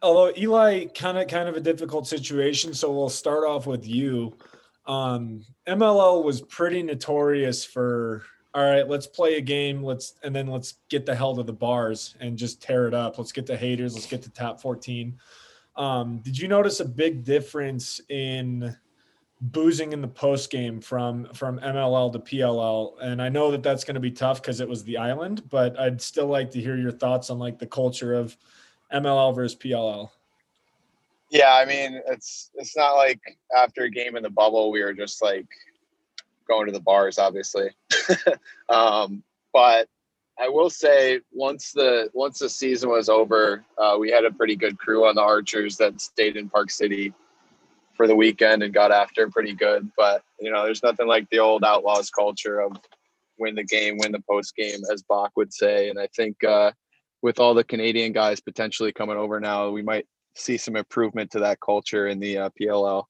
Although 0.00 0.32
Eli 0.36 0.86
kind 0.86 1.18
of 1.18 1.28
kind 1.28 1.48
of 1.48 1.56
a 1.56 1.60
difficult 1.60 2.08
situation, 2.08 2.74
so 2.74 2.90
we'll 2.90 3.08
start 3.08 3.44
off 3.44 3.66
with 3.66 3.86
you. 3.86 4.36
Um, 4.84 5.44
MLL 5.68 6.24
was 6.24 6.40
pretty 6.40 6.82
notorious 6.82 7.64
for 7.64 8.24
all 8.54 8.64
right, 8.64 8.86
let's 8.86 9.06
play 9.06 9.36
a 9.36 9.40
game. 9.40 9.82
Let's 9.82 10.14
and 10.22 10.34
then 10.34 10.46
let's 10.46 10.74
get 10.88 11.06
the 11.06 11.14
hell 11.14 11.34
to 11.36 11.42
the 11.42 11.52
bars 11.52 12.14
and 12.20 12.36
just 12.36 12.60
tear 12.60 12.86
it 12.86 12.94
up. 12.94 13.18
Let's 13.18 13.32
get 13.32 13.46
the 13.46 13.56
haters. 13.56 13.94
Let's 13.94 14.06
get 14.06 14.22
to 14.22 14.30
top 14.30 14.60
14. 14.60 15.18
Um, 15.76 16.18
did 16.18 16.38
you 16.38 16.48
notice 16.48 16.80
a 16.80 16.84
big 16.84 17.24
difference 17.24 18.00
in 18.10 18.76
boozing 19.40 19.92
in 19.92 20.00
the 20.02 20.08
post 20.08 20.50
game 20.50 20.80
from 20.80 21.32
from 21.32 21.60
MLL 21.60 22.12
to 22.12 22.18
PLL? 22.18 22.92
And 23.00 23.22
I 23.22 23.30
know 23.30 23.50
that 23.50 23.62
that's 23.62 23.84
going 23.84 23.94
to 23.94 24.00
be 24.00 24.10
tough 24.10 24.42
because 24.42 24.60
it 24.60 24.68
was 24.68 24.84
the 24.84 24.98
island, 24.98 25.48
but 25.48 25.78
I'd 25.80 26.02
still 26.02 26.26
like 26.26 26.50
to 26.50 26.60
hear 26.60 26.76
your 26.76 26.92
thoughts 26.92 27.30
on 27.30 27.38
like 27.38 27.58
the 27.58 27.66
culture 27.66 28.12
of 28.12 28.36
MLL 28.92 29.34
versus 29.34 29.58
PLL. 29.58 30.10
Yeah, 31.30 31.54
I 31.54 31.64
mean, 31.64 32.02
it's 32.06 32.50
it's 32.54 32.76
not 32.76 32.92
like 32.92 33.18
after 33.56 33.84
a 33.84 33.90
game 33.90 34.16
in 34.16 34.22
the 34.22 34.30
bubble 34.30 34.70
we 34.70 34.82
were 34.82 34.92
just 34.92 35.22
like 35.22 35.46
going 36.52 36.66
to 36.66 36.72
the 36.72 36.80
bars, 36.80 37.18
obviously. 37.18 37.70
um, 38.68 39.22
but 39.52 39.88
I 40.38 40.48
will 40.48 40.70
say, 40.70 41.20
once 41.32 41.72
the 41.72 42.10
once 42.14 42.38
the 42.38 42.48
season 42.48 42.90
was 42.90 43.08
over, 43.08 43.64
uh, 43.78 43.96
we 43.98 44.10
had 44.10 44.24
a 44.24 44.30
pretty 44.30 44.56
good 44.56 44.78
crew 44.78 45.06
on 45.06 45.14
the 45.14 45.22
Archers 45.22 45.76
that 45.78 46.00
stayed 46.00 46.36
in 46.36 46.48
Park 46.48 46.70
City 46.70 47.12
for 47.96 48.06
the 48.06 48.16
weekend 48.16 48.62
and 48.62 48.72
got 48.72 48.90
after 48.90 49.28
pretty 49.30 49.54
good. 49.54 49.90
But 49.96 50.22
you 50.40 50.50
know, 50.50 50.64
there's 50.64 50.82
nothing 50.82 51.06
like 51.06 51.28
the 51.30 51.38
old 51.38 51.64
Outlaws 51.64 52.10
culture 52.10 52.60
of 52.60 52.72
win 53.38 53.54
the 53.54 53.64
game, 53.64 53.98
win 53.98 54.12
the 54.12 54.22
post 54.28 54.54
game, 54.56 54.80
as 54.92 55.02
Bach 55.02 55.32
would 55.36 55.52
say. 55.52 55.90
And 55.90 55.98
I 55.98 56.08
think 56.14 56.42
uh, 56.44 56.72
with 57.22 57.38
all 57.38 57.54
the 57.54 57.64
Canadian 57.64 58.12
guys 58.12 58.40
potentially 58.40 58.92
coming 58.92 59.16
over 59.16 59.40
now, 59.40 59.70
we 59.70 59.82
might 59.82 60.06
see 60.34 60.56
some 60.56 60.76
improvement 60.76 61.30
to 61.32 61.40
that 61.40 61.60
culture 61.60 62.08
in 62.08 62.18
the 62.18 62.38
uh, 62.38 62.50
PLL. 62.60 63.04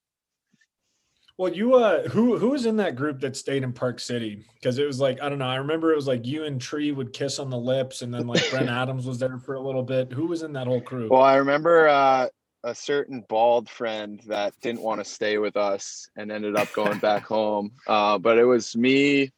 Well, 1.42 1.52
you 1.52 1.74
uh 1.74 2.08
who 2.08 2.38
who 2.38 2.50
was 2.50 2.66
in 2.66 2.76
that 2.76 2.94
group 2.94 3.18
that 3.18 3.36
stayed 3.36 3.64
in 3.64 3.72
Park 3.72 3.98
City? 3.98 4.44
Because 4.54 4.78
it 4.78 4.86
was 4.86 5.00
like, 5.00 5.20
I 5.20 5.28
don't 5.28 5.40
know, 5.40 5.48
I 5.48 5.56
remember 5.56 5.90
it 5.90 5.96
was 5.96 6.06
like 6.06 6.24
you 6.24 6.44
and 6.44 6.60
Tree 6.60 6.92
would 6.92 7.12
kiss 7.12 7.40
on 7.40 7.50
the 7.50 7.58
lips, 7.58 8.02
and 8.02 8.14
then 8.14 8.28
like 8.28 8.48
Brent 8.48 8.68
Adams 8.68 9.06
was 9.06 9.18
there 9.18 9.36
for 9.38 9.56
a 9.56 9.60
little 9.60 9.82
bit. 9.82 10.12
Who 10.12 10.26
was 10.26 10.44
in 10.44 10.52
that 10.52 10.68
whole 10.68 10.80
crew? 10.80 11.08
Well, 11.10 11.22
I 11.22 11.34
remember 11.34 11.88
uh 11.88 12.28
a 12.62 12.74
certain 12.76 13.24
bald 13.28 13.68
friend 13.68 14.22
that 14.28 14.54
didn't 14.62 14.82
want 14.82 15.00
to 15.00 15.04
stay 15.04 15.38
with 15.38 15.56
us 15.56 16.08
and 16.14 16.30
ended 16.30 16.54
up 16.54 16.72
going 16.74 16.98
back 17.00 17.24
home. 17.24 17.72
Uh, 17.88 18.18
but 18.18 18.38
it 18.38 18.44
was 18.44 18.76
me, 18.76 19.32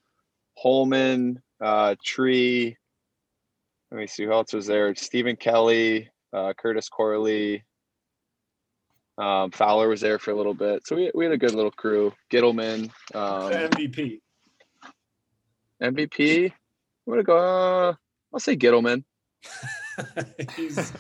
Holman, 0.59 1.41
uh, 1.59 1.95
Tree. 2.05 2.77
Let 3.91 3.99
me 3.99 4.07
see 4.09 4.25
who 4.25 4.33
else 4.33 4.53
was 4.53 4.67
there. 4.67 4.95
Stephen 4.95 5.37
Kelly, 5.37 6.11
uh, 6.35 6.53
Curtis 6.53 6.91
Corley. 6.91 7.65
Um, 9.17 9.51
Fowler 9.53 9.89
was 9.89 10.01
there 10.01 10.19
for 10.19 10.33
a 10.33 10.35
little 10.37 10.55
bit, 10.55 10.87
so 10.87 10.97
we, 10.97 11.11
we 11.15 11.25
had 11.25 11.33
a 11.33 11.39
good 11.39 11.55
little 11.55 11.71
crew. 11.71 12.13
Gittleman, 12.33 12.91
um, 13.15 13.53
MVP. 13.53 14.21
MVP. 15.83 16.51
I'm 16.51 17.11
gonna 17.13 17.23
go. 17.23 17.37
Uh, 17.39 17.95
I'll 18.33 18.41
say 18.41 18.57
Gittleman. 18.57 19.05
he's 20.57 20.93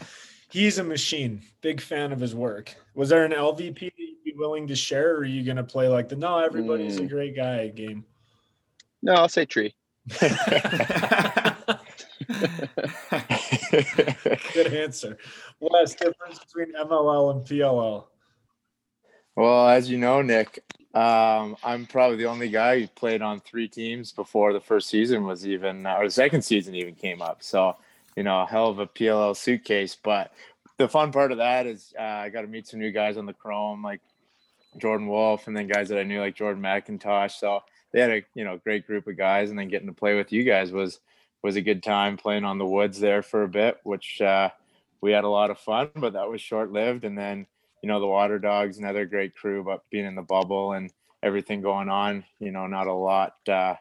he's 0.51 0.79
a 0.79 0.85
machine. 0.85 1.43
Big 1.61 1.81
fan 1.81 2.13
of 2.13 2.21
his 2.21 2.35
work. 2.35 2.75
Was 2.95 3.09
there 3.09 3.25
an 3.25 3.33
LVP 3.33 3.81
that 3.81 3.93
you'd 3.97 4.23
be 4.25 4.35
willing 4.37 4.69
to 4.69 4.77
share, 4.77 5.15
or 5.15 5.19
are 5.19 5.25
you 5.25 5.43
gonna 5.43 5.65
play 5.65 5.89
like 5.89 6.09
the 6.09 6.17
no, 6.17 6.39
everybody's 6.39 6.99
a 6.99 7.03
Mm. 7.03 7.09
great 7.11 7.35
guy 7.35 7.69
game? 7.69 8.05
No, 9.03 9.15
I'll 9.15 9.29
say 9.29 9.45
Tree. 9.45 9.75
Good 14.53 14.75
answer. 14.75 15.17
Wes, 15.61 15.95
difference 15.95 16.39
between 16.39 16.75
MLL 16.75 17.31
and 17.33 17.47
PLL. 17.47 18.05
well, 19.37 19.69
as 19.69 19.91
you 19.91 19.99
know, 19.99 20.23
Nick, 20.23 20.63
um, 20.95 21.57
I'm 21.65 21.87
probably 21.87 22.17
the 22.17 22.27
only 22.27 22.49
guy 22.49 22.81
who 22.81 22.87
played 22.87 23.21
on 23.21 23.41
three 23.41 23.67
teams 23.67 24.13
before 24.13 24.53
the 24.53 24.61
first 24.61 24.89
season 24.89 25.25
was 25.25 25.47
even, 25.47 25.87
or 25.87 26.05
the 26.05 26.11
second 26.11 26.43
season 26.43 26.75
even 26.75 26.95
came 26.95 27.21
up. 27.21 27.43
So, 27.43 27.77
you 28.17 28.23
know, 28.23 28.43
a 28.43 28.47
hell 28.47 28.69
of 28.69 28.79
a 28.79 28.87
PLL 28.87 29.37
suitcase. 29.37 29.97
But 30.01 30.33
the 30.79 30.89
fun 30.89 31.11
part 31.11 31.33
of 31.33 31.39
that 31.39 31.67
is 31.67 31.93
uh, 31.99 32.03
I 32.03 32.29
got 32.29 32.43
to 32.43 32.47
meet 32.47 32.69
some 32.69 32.81
new 32.81 32.93
guys 32.93 33.17
on 33.17 33.27
the 33.27 33.33
Chrome, 33.33 33.83
like 33.83 34.01
Jordan 34.79 35.09
Wolf, 35.09 35.47
and 35.47 35.57
then 35.57 35.67
guys 35.67 35.89
that 35.89 35.99
I 35.99 36.05
knew 36.05 36.21
like 36.21 36.37
Jordan 36.37 36.63
McIntosh. 36.63 37.33
So 37.39 37.63
they 37.93 38.01
had 38.01 38.11
a 38.11 38.23
you 38.35 38.45
know 38.45 38.59
great 38.59 38.87
group 38.87 39.07
of 39.07 39.17
guys, 39.17 39.51
and 39.51 39.59
then 39.59 39.69
getting 39.69 39.89
to 39.89 39.95
play 39.95 40.15
with 40.15 40.33
you 40.33 40.45
guys 40.45 40.73
was 40.73 41.01
was 41.45 41.57
a 41.57 41.61
good 41.61 41.83
time 41.83 42.17
playing 42.17 42.43
on 42.43 42.57
the 42.57 42.65
woods 42.65 42.99
there 42.99 43.23
for 43.23 43.43
a 43.43 43.49
bit, 43.49 43.79
which 43.83 44.19
uh, 44.23 44.49
we 45.03 45.13
had 45.13 45.25
a 45.25 45.29
lot 45.29 45.51
of 45.51 45.59
fun, 45.59 45.91
but 45.95 46.15
that 46.15 46.29
was 46.29 46.41
short 46.41 46.73
lived. 46.73 47.05
And 47.05 47.19
then 47.19 47.47
you 47.83 47.89
know 47.89 48.01
the 48.01 48.07
Water 48.07 48.39
Dogs, 48.39 48.79
another 48.79 49.05
great 49.05 49.37
crew, 49.37 49.63
but 49.63 49.83
being 49.91 50.07
in 50.07 50.15
the 50.15 50.23
bubble 50.23 50.73
and 50.73 50.91
everything 51.23 51.61
going 51.61 51.91
on, 51.91 52.25
you 52.41 52.51
know, 52.51 52.67
not 52.67 52.87
a 52.87 52.95
lot. 52.95 53.35
Uh, 53.47 53.75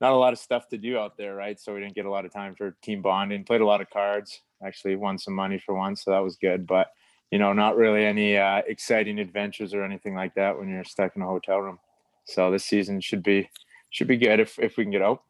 not 0.00 0.12
a 0.12 0.16
lot 0.16 0.32
of 0.32 0.38
stuff 0.38 0.66
to 0.68 0.78
do 0.78 0.98
out 0.98 1.16
there, 1.18 1.34
right? 1.34 1.60
So 1.60 1.74
we 1.74 1.80
didn't 1.80 1.94
get 1.94 2.06
a 2.06 2.10
lot 2.10 2.24
of 2.24 2.32
time 2.32 2.54
for 2.54 2.74
team 2.82 3.02
bonding. 3.02 3.44
Played 3.44 3.60
a 3.60 3.66
lot 3.66 3.82
of 3.82 3.90
cards. 3.90 4.40
Actually, 4.64 4.96
won 4.96 5.18
some 5.18 5.34
money 5.34 5.58
for 5.58 5.74
once, 5.74 6.04
so 6.04 6.10
that 6.10 6.24
was 6.24 6.36
good. 6.36 6.66
But 6.66 6.88
you 7.30 7.38
know, 7.38 7.52
not 7.52 7.76
really 7.76 8.06
any 8.06 8.38
uh, 8.38 8.62
exciting 8.66 9.18
adventures 9.18 9.74
or 9.74 9.84
anything 9.84 10.14
like 10.14 10.34
that 10.36 10.58
when 10.58 10.70
you're 10.70 10.84
stuck 10.84 11.16
in 11.16 11.22
a 11.22 11.26
hotel 11.26 11.58
room. 11.58 11.78
So 12.24 12.50
this 12.50 12.64
season 12.64 13.02
should 13.02 13.22
be 13.22 13.50
should 13.90 14.08
be 14.08 14.16
good 14.16 14.40
if 14.40 14.58
if 14.58 14.78
we 14.78 14.84
can 14.84 14.90
get 14.90 15.02
out. 15.02 15.22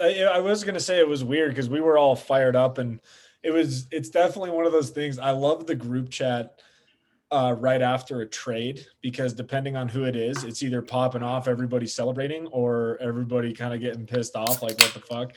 I, 0.00 0.24
I 0.24 0.38
was 0.40 0.64
gonna 0.64 0.80
say 0.80 0.98
it 0.98 1.08
was 1.08 1.24
weird 1.24 1.50
because 1.50 1.68
we 1.68 1.80
were 1.80 1.98
all 1.98 2.16
fired 2.16 2.56
up, 2.56 2.78
and 2.78 3.00
it 3.42 3.50
was. 3.50 3.86
It's 3.90 4.10
definitely 4.10 4.50
one 4.50 4.66
of 4.66 4.72
those 4.72 4.90
things. 4.90 5.18
I 5.18 5.30
love 5.30 5.66
the 5.66 5.74
group 5.74 6.10
chat 6.10 6.60
uh, 7.30 7.54
right 7.58 7.82
after 7.82 8.20
a 8.20 8.26
trade 8.26 8.86
because 9.00 9.32
depending 9.32 9.76
on 9.76 9.88
who 9.88 10.04
it 10.04 10.14
is, 10.14 10.44
it's 10.44 10.62
either 10.62 10.82
popping 10.82 11.22
off, 11.22 11.48
everybody 11.48 11.86
celebrating, 11.86 12.46
or 12.48 12.98
everybody 13.00 13.52
kind 13.52 13.74
of 13.74 13.80
getting 13.80 14.06
pissed 14.06 14.36
off, 14.36 14.62
like 14.62 14.78
what 14.78 14.94
the 14.94 15.00
fuck. 15.00 15.32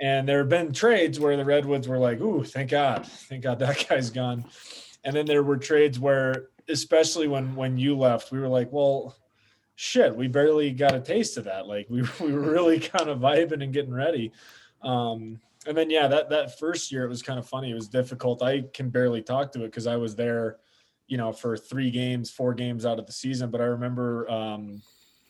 And 0.00 0.28
there 0.28 0.38
have 0.38 0.48
been 0.48 0.72
trades 0.72 1.20
where 1.20 1.36
the 1.36 1.44
Redwoods 1.44 1.88
were 1.88 1.98
like, 1.98 2.20
"Ooh, 2.20 2.44
thank 2.44 2.70
God, 2.70 3.06
thank 3.06 3.42
God 3.42 3.58
that 3.60 3.86
guy's 3.88 4.10
gone," 4.10 4.44
and 5.04 5.14
then 5.14 5.26
there 5.26 5.42
were 5.42 5.56
trades 5.56 5.98
where, 5.98 6.48
especially 6.68 7.28
when 7.28 7.54
when 7.54 7.78
you 7.78 7.96
left, 7.96 8.32
we 8.32 8.40
were 8.40 8.48
like, 8.48 8.72
"Well." 8.72 9.16
Shit, 9.74 10.14
we 10.14 10.28
barely 10.28 10.70
got 10.72 10.94
a 10.94 11.00
taste 11.00 11.36
of 11.36 11.44
that. 11.44 11.66
Like 11.66 11.86
we, 11.88 12.02
we 12.20 12.32
were 12.32 12.40
really 12.40 12.80
kind 12.80 13.08
of 13.08 13.18
vibing 13.18 13.62
and 13.62 13.72
getting 13.72 13.94
ready. 13.94 14.32
Um, 14.82 15.40
and 15.66 15.76
then 15.76 15.90
yeah, 15.90 16.08
that 16.08 16.30
that 16.30 16.58
first 16.58 16.90
year 16.90 17.04
it 17.04 17.08
was 17.08 17.22
kind 17.22 17.38
of 17.38 17.48
funny. 17.48 17.70
It 17.70 17.74
was 17.74 17.88
difficult. 17.88 18.42
I 18.42 18.62
can 18.74 18.90
barely 18.90 19.22
talk 19.22 19.52
to 19.52 19.60
it 19.60 19.66
because 19.66 19.86
I 19.86 19.96
was 19.96 20.16
there, 20.16 20.58
you 21.06 21.16
know, 21.16 21.32
for 21.32 21.56
three 21.56 21.90
games, 21.90 22.30
four 22.30 22.52
games 22.52 22.84
out 22.84 22.98
of 22.98 23.06
the 23.06 23.12
season. 23.12 23.50
But 23.50 23.60
I 23.60 23.64
remember 23.64 24.28
um, 24.28 24.82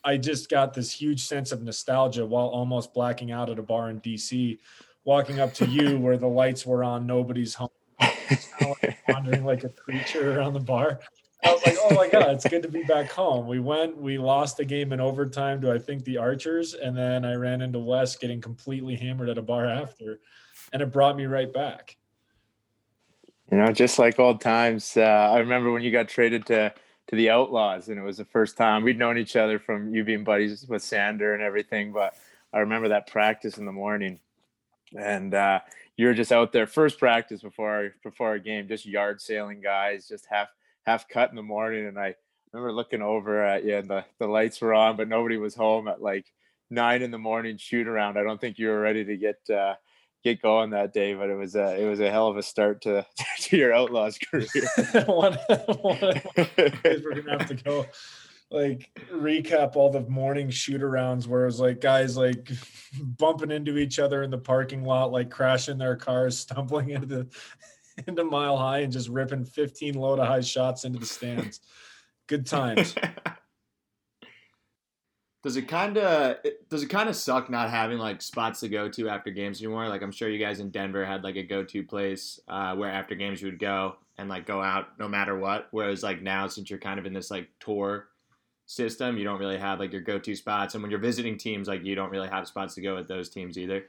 I 0.03 0.17
just 0.17 0.49
got 0.49 0.73
this 0.73 0.91
huge 0.91 1.25
sense 1.25 1.51
of 1.51 1.61
nostalgia 1.61 2.25
while 2.25 2.47
almost 2.47 2.93
blacking 2.93 3.31
out 3.31 3.49
at 3.49 3.59
a 3.59 3.63
bar 3.63 3.89
in 3.89 4.01
DC, 4.01 4.57
walking 5.05 5.39
up 5.39 5.53
to 5.55 5.67
you 5.67 5.99
where 5.99 6.17
the 6.17 6.27
lights 6.27 6.65
were 6.65 6.83
on, 6.83 7.05
nobody's 7.05 7.53
home, 7.53 7.69
like 7.99 8.97
wandering 9.07 9.45
like 9.45 9.63
a 9.63 9.69
creature 9.69 10.37
around 10.37 10.53
the 10.53 10.59
bar. 10.59 10.99
I 11.43 11.51
was 11.51 11.65
like, 11.65 11.77
oh 11.81 11.93
my 11.95 12.07
God, 12.07 12.29
it's 12.31 12.47
good 12.47 12.63
to 12.63 12.69
be 12.69 12.83
back 12.83 13.11
home. 13.11 13.47
We 13.47 13.59
went, 13.59 13.97
we 13.97 14.17
lost 14.17 14.57
the 14.57 14.65
game 14.65 14.93
in 14.93 14.99
overtime 14.99 15.61
to, 15.61 15.71
I 15.71 15.77
think, 15.77 16.05
the 16.05 16.17
Archers. 16.17 16.73
And 16.73 16.97
then 16.97 17.25
I 17.25 17.33
ran 17.33 17.61
into 17.61 17.79
Wes 17.79 18.15
getting 18.15 18.41
completely 18.41 18.95
hammered 18.95 19.29
at 19.29 19.37
a 19.37 19.41
bar 19.41 19.65
after. 19.65 20.19
And 20.71 20.81
it 20.81 20.91
brought 20.91 21.17
me 21.17 21.25
right 21.25 21.51
back. 21.51 21.97
You 23.51 23.57
know, 23.57 23.71
just 23.71 23.99
like 23.99 24.19
old 24.19 24.41
times. 24.41 24.97
Uh, 24.97 25.01
I 25.01 25.39
remember 25.39 25.71
when 25.71 25.83
you 25.83 25.91
got 25.91 26.07
traded 26.07 26.45
to 26.47 26.73
to 27.07 27.15
the 27.17 27.29
Outlaws, 27.29 27.89
and 27.89 27.99
it 27.99 28.01
was 28.01 28.17
the 28.17 28.25
first 28.25 28.55
time 28.55 28.81
we'd 28.81 28.97
known 28.97 29.17
each 29.17 29.35
other 29.35 29.59
from 29.59 29.93
you 29.93 30.03
being 30.05 30.23
buddies 30.23 30.65
with 30.67 30.81
Sander 30.81 31.33
and 31.33 31.43
everything. 31.43 31.91
But 31.91 32.15
I 32.53 32.59
remember 32.59 32.87
that 32.87 33.07
practice 33.07 33.57
in 33.57 33.65
the 33.65 33.71
morning, 33.71 34.19
and 34.97 35.33
uh, 35.33 35.59
you 35.97 36.07
were 36.07 36.13
just 36.13 36.31
out 36.31 36.53
there 36.53 36.65
first 36.65 36.97
practice 36.97 37.41
before 37.41 37.93
before 38.03 38.29
our 38.29 38.39
game, 38.39 38.67
just 38.67 38.85
yard 38.85 39.21
sailing 39.21 39.61
guys, 39.61 40.07
just 40.07 40.25
half 40.29 40.47
half 40.85 41.07
cut 41.07 41.29
in 41.29 41.35
the 41.35 41.43
morning. 41.43 41.87
And 41.87 41.99
I 41.99 42.15
remember 42.51 42.73
looking 42.73 43.01
over 43.01 43.43
at 43.43 43.63
you, 43.65 43.77
and 43.77 43.89
the 43.89 44.05
the 44.19 44.27
lights 44.27 44.61
were 44.61 44.73
on, 44.73 44.97
but 44.97 45.07
nobody 45.07 45.37
was 45.37 45.55
home 45.55 45.87
at 45.87 46.01
like 46.01 46.25
nine 46.69 47.01
in 47.01 47.11
the 47.11 47.17
morning 47.17 47.57
shoot 47.57 47.87
around. 47.87 48.17
I 48.17 48.23
don't 48.23 48.39
think 48.39 48.59
you 48.59 48.67
were 48.67 48.79
ready 48.79 49.03
to 49.05 49.17
get. 49.17 49.49
Uh, 49.49 49.75
get 50.23 50.41
going 50.41 50.69
that 50.69 50.93
day, 50.93 51.13
but 51.13 51.29
it 51.29 51.35
was 51.35 51.55
a 51.55 51.77
it 51.79 51.85
was 51.85 51.99
a 51.99 52.09
hell 52.09 52.27
of 52.27 52.37
a 52.37 52.43
start 52.43 52.81
to 52.83 53.05
to 53.39 53.57
your 53.57 53.73
outlaws 53.73 54.17
career. 54.31 54.47
one, 55.05 55.33
one 55.81 56.21
we're 56.57 57.21
gonna 57.21 57.37
have 57.37 57.47
to 57.47 57.55
go 57.55 57.85
like 58.53 58.89
recap 59.11 59.75
all 59.75 59.89
the 59.89 60.01
morning 60.01 60.49
shoot 60.49 60.81
arounds 60.81 61.25
where 61.25 61.41
it 61.41 61.47
was 61.47 61.59
like 61.59 61.81
guys 61.81 62.15
like 62.15 62.51
bumping 63.17 63.51
into 63.51 63.77
each 63.77 63.99
other 63.99 64.21
in 64.23 64.29
the 64.29 64.37
parking 64.37 64.83
lot, 64.83 65.11
like 65.11 65.29
crashing 65.29 65.79
their 65.79 65.95
cars, 65.95 66.37
stumbling 66.37 66.91
into 66.91 67.07
the 67.07 67.27
into 68.07 68.23
mile 68.23 68.57
high 68.57 68.79
and 68.79 68.91
just 68.91 69.09
ripping 69.09 69.45
15 69.45 69.95
low 69.95 70.15
to 70.15 70.25
high 70.25 70.41
shots 70.41 70.85
into 70.85 70.99
the 70.99 71.05
stands. 71.05 71.59
Good 72.27 72.45
times. 72.45 72.95
Does 75.43 75.57
it 75.57 75.67
kind 75.67 75.97
of 75.97 76.37
does 76.69 76.83
it 76.83 76.87
kind 76.87 77.09
of 77.09 77.17
suck 77.17 77.49
not 77.49 77.69
having 77.69 77.97
like 77.97 78.21
spots 78.21 78.61
to 78.61 78.69
go 78.69 78.87
to 78.87 79.09
after 79.09 79.29
games 79.29 79.61
anymore? 79.61 79.89
Like 79.89 80.01
I'm 80.01 80.13
sure 80.13 80.29
you 80.29 80.39
guys 80.39 80.61
in 80.61 80.69
Denver 80.69 81.05
had 81.05 81.25
like 81.25 81.35
a 81.35 81.43
go 81.43 81.65
to 81.65 81.83
place 81.83 82.39
uh, 82.47 82.73
where 82.77 82.89
after 82.89 83.13
games 83.13 83.41
you 83.41 83.49
would 83.49 83.59
go 83.59 83.97
and 84.17 84.29
like 84.29 84.45
go 84.45 84.61
out 84.61 84.97
no 84.99 85.09
matter 85.09 85.37
what. 85.37 85.67
Whereas 85.71 86.01
like 86.01 86.21
now 86.21 86.47
since 86.47 86.69
you're 86.69 86.79
kind 86.79 86.97
of 86.97 87.05
in 87.05 87.11
this 87.11 87.29
like 87.29 87.49
tour 87.59 88.07
system, 88.67 89.17
you 89.17 89.25
don't 89.25 89.37
really 89.37 89.57
have 89.57 89.79
like 89.79 89.91
your 89.91 90.01
go 90.01 90.17
to 90.17 90.33
spots. 90.33 90.75
And 90.75 90.81
when 90.81 90.89
you're 90.89 90.99
visiting 91.01 91.37
teams, 91.37 91.67
like 91.67 91.83
you 91.83 91.93
don't 91.93 92.09
really 92.09 92.29
have 92.29 92.47
spots 92.47 92.75
to 92.75 92.81
go 92.81 92.95
at 92.95 93.09
those 93.09 93.29
teams 93.29 93.57
either. 93.57 93.83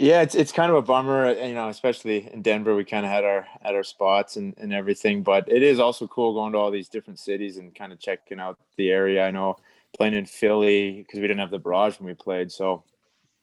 Yeah, 0.00 0.22
it's 0.22 0.36
it's 0.36 0.52
kind 0.52 0.70
of 0.70 0.76
a 0.76 0.82
bummer, 0.82 1.32
you 1.32 1.54
know, 1.54 1.68
especially 1.68 2.32
in 2.32 2.40
Denver. 2.40 2.76
We 2.76 2.84
kind 2.84 3.04
of 3.04 3.10
had 3.10 3.24
our 3.24 3.48
at 3.62 3.74
our 3.74 3.82
spots 3.82 4.36
and, 4.36 4.54
and 4.56 4.72
everything, 4.72 5.24
but 5.24 5.50
it 5.50 5.64
is 5.64 5.80
also 5.80 6.06
cool 6.06 6.34
going 6.34 6.52
to 6.52 6.58
all 6.58 6.70
these 6.70 6.88
different 6.88 7.18
cities 7.18 7.56
and 7.56 7.74
kind 7.74 7.92
of 7.92 7.98
checking 7.98 8.38
out 8.38 8.58
the 8.76 8.90
area. 8.90 9.26
I 9.26 9.32
know 9.32 9.56
playing 9.96 10.14
in 10.14 10.24
Philly 10.26 10.98
because 11.02 11.16
we 11.18 11.26
didn't 11.26 11.40
have 11.40 11.50
the 11.50 11.58
barrage 11.58 11.98
when 11.98 12.06
we 12.06 12.14
played, 12.14 12.52
so 12.52 12.84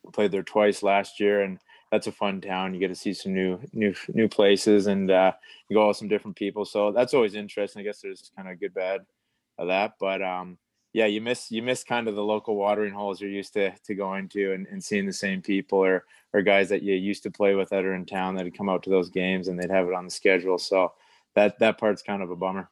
we 0.03 0.11
played 0.11 0.31
there 0.31 0.43
twice 0.43 0.81
last 0.81 1.19
year, 1.19 1.41
and 1.41 1.59
that's 1.91 2.07
a 2.07 2.11
fun 2.13 2.39
town. 2.39 2.73
You 2.73 2.79
get 2.79 2.87
to 2.87 2.95
see 2.95 3.13
some 3.13 3.33
new 3.33 3.59
new 3.73 3.93
new 4.13 4.29
places 4.29 4.87
and 4.87 5.11
uh, 5.11 5.33
you 5.67 5.75
go 5.75 5.89
with 5.89 5.97
some 5.97 6.07
different 6.07 6.37
people, 6.37 6.63
so 6.63 6.93
that's 6.93 7.13
always 7.13 7.35
interesting. 7.35 7.81
I 7.81 7.83
guess 7.83 7.99
there's 7.99 8.31
kind 8.37 8.49
of 8.49 8.61
good 8.61 8.73
bad 8.73 9.01
of 9.57 9.67
that, 9.67 9.95
but 9.99 10.21
um, 10.21 10.57
yeah, 10.95 11.07
you 11.07 11.19
miss 11.19 11.51
you 11.51 11.61
miss 11.61 11.83
kind 11.83 12.07
of 12.07 12.15
the 12.15 12.23
local 12.23 12.55
watering 12.55 12.93
holes 12.93 13.19
you're 13.19 13.29
used 13.29 13.51
to 13.55 13.71
to 13.83 13.93
going 13.95 14.29
to 14.29 14.53
and, 14.53 14.65
and 14.67 14.81
seeing 14.81 15.05
the 15.05 15.11
same 15.11 15.41
people 15.41 15.79
or 15.79 16.05
or 16.33 16.41
guys 16.41 16.69
that 16.69 16.83
you 16.83 16.95
used 16.95 17.21
to 17.23 17.29
play 17.29 17.53
with 17.53 17.67
that 17.71 17.83
are 17.83 17.95
in 17.95 18.05
town 18.05 18.33
that'd 18.33 18.57
come 18.57 18.69
out 18.69 18.81
to 18.83 18.89
those 18.89 19.09
games 19.09 19.49
and 19.49 19.59
they'd 19.59 19.69
have 19.69 19.89
it 19.89 19.93
on 19.93 20.05
the 20.05 20.09
schedule. 20.09 20.57
So 20.57 20.93
that 21.33 21.59
that 21.59 21.77
part's 21.77 22.01
kind 22.01 22.23
of 22.23 22.31
a 22.31 22.35
bummer. 22.37 22.69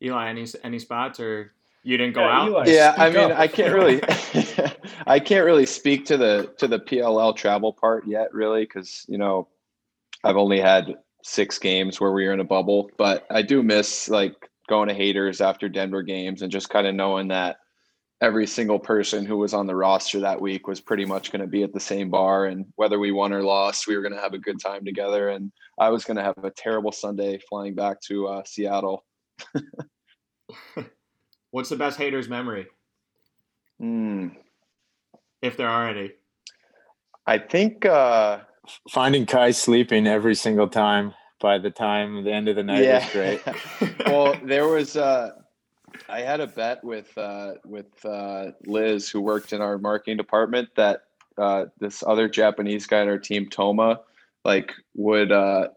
Eli, 0.00 0.28
any 0.28 0.46
any 0.62 0.78
spots 0.78 1.18
or 1.18 1.50
you 1.82 1.96
didn't 1.96 2.14
go 2.14 2.20
Yeah, 2.20 2.42
out? 2.42 2.48
Eli, 2.48 2.68
yeah 2.68 2.94
i 2.98 3.10
mean 3.10 3.32
up. 3.32 3.38
i 3.38 3.48
can't 3.48 3.74
really 3.74 4.00
i 5.08 5.18
can't 5.18 5.44
really 5.44 5.66
speak 5.66 6.06
to 6.06 6.16
the 6.16 6.54
to 6.58 6.68
the 6.68 6.78
pll 6.78 7.34
travel 7.34 7.72
part 7.72 8.06
yet 8.06 8.32
really 8.32 8.62
because 8.62 9.04
you 9.08 9.18
know 9.18 9.48
i've 10.22 10.36
only 10.36 10.60
had 10.60 10.94
six 11.24 11.58
games 11.58 12.00
where 12.00 12.12
we 12.12 12.24
were 12.24 12.32
in 12.32 12.38
a 12.38 12.44
bubble 12.44 12.92
but 12.96 13.26
i 13.30 13.42
do 13.42 13.60
miss 13.60 14.08
like 14.08 14.50
going 14.68 14.88
to 14.88 14.94
haters 14.94 15.40
after 15.40 15.68
denver 15.68 16.02
games 16.02 16.42
and 16.42 16.52
just 16.52 16.70
kind 16.70 16.86
of 16.86 16.94
knowing 16.94 17.28
that 17.28 17.56
every 18.20 18.46
single 18.46 18.78
person 18.78 19.26
who 19.26 19.36
was 19.36 19.52
on 19.52 19.66
the 19.66 19.74
roster 19.74 20.20
that 20.20 20.40
week 20.40 20.66
was 20.66 20.80
pretty 20.80 21.04
much 21.04 21.30
going 21.30 21.42
to 21.42 21.46
be 21.46 21.62
at 21.62 21.72
the 21.72 21.80
same 21.80 22.10
bar 22.10 22.46
and 22.46 22.64
whether 22.76 22.98
we 22.98 23.12
won 23.12 23.32
or 23.32 23.42
lost 23.42 23.86
we 23.86 23.96
were 23.96 24.02
going 24.02 24.14
to 24.14 24.20
have 24.20 24.34
a 24.34 24.38
good 24.38 24.60
time 24.60 24.84
together 24.84 25.30
and 25.30 25.52
i 25.78 25.88
was 25.90 26.04
going 26.04 26.16
to 26.16 26.22
have 26.22 26.38
a 26.42 26.50
terrible 26.50 26.92
sunday 26.92 27.38
flying 27.48 27.74
back 27.74 28.00
to 28.00 28.26
uh, 28.26 28.42
seattle 28.44 29.04
What's 31.54 31.68
the 31.68 31.76
best 31.76 31.98
haters 31.98 32.28
memory? 32.28 32.66
Hmm. 33.78 34.30
if 35.40 35.56
there 35.56 35.68
are 35.68 35.88
any. 35.88 36.10
I 37.28 37.38
think 37.38 37.86
uh, 37.86 38.40
finding 38.90 39.24
Kai 39.24 39.52
sleeping 39.52 40.08
every 40.08 40.34
single 40.34 40.66
time 40.66 41.14
by 41.40 41.58
the 41.58 41.70
time 41.70 42.24
the 42.24 42.32
end 42.32 42.48
of 42.48 42.56
the 42.56 42.62
night 42.62 42.84
yeah. 42.84 43.04
was 43.04 43.12
great. 43.12 43.42
well, 44.06 44.36
there 44.42 44.68
was 44.68 44.96
uh, 44.96 45.30
I 46.08 46.20
had 46.20 46.40
a 46.40 46.46
bet 46.46 46.82
with 46.84 47.16
uh, 47.16 47.54
with 47.64 48.04
uh, 48.04 48.52
Liz 48.66 49.08
who 49.08 49.20
worked 49.20 49.52
in 49.52 49.60
our 49.60 49.78
marketing 49.78 50.16
department 50.16 50.68
that 50.76 51.04
uh, 51.38 51.66
this 51.78 52.02
other 52.06 52.28
Japanese 52.28 52.86
guy 52.86 53.00
on 53.00 53.08
our 53.08 53.18
team, 53.18 53.48
Toma, 53.48 54.00
like 54.44 54.72
would 54.94 55.32
uh, 55.32 55.68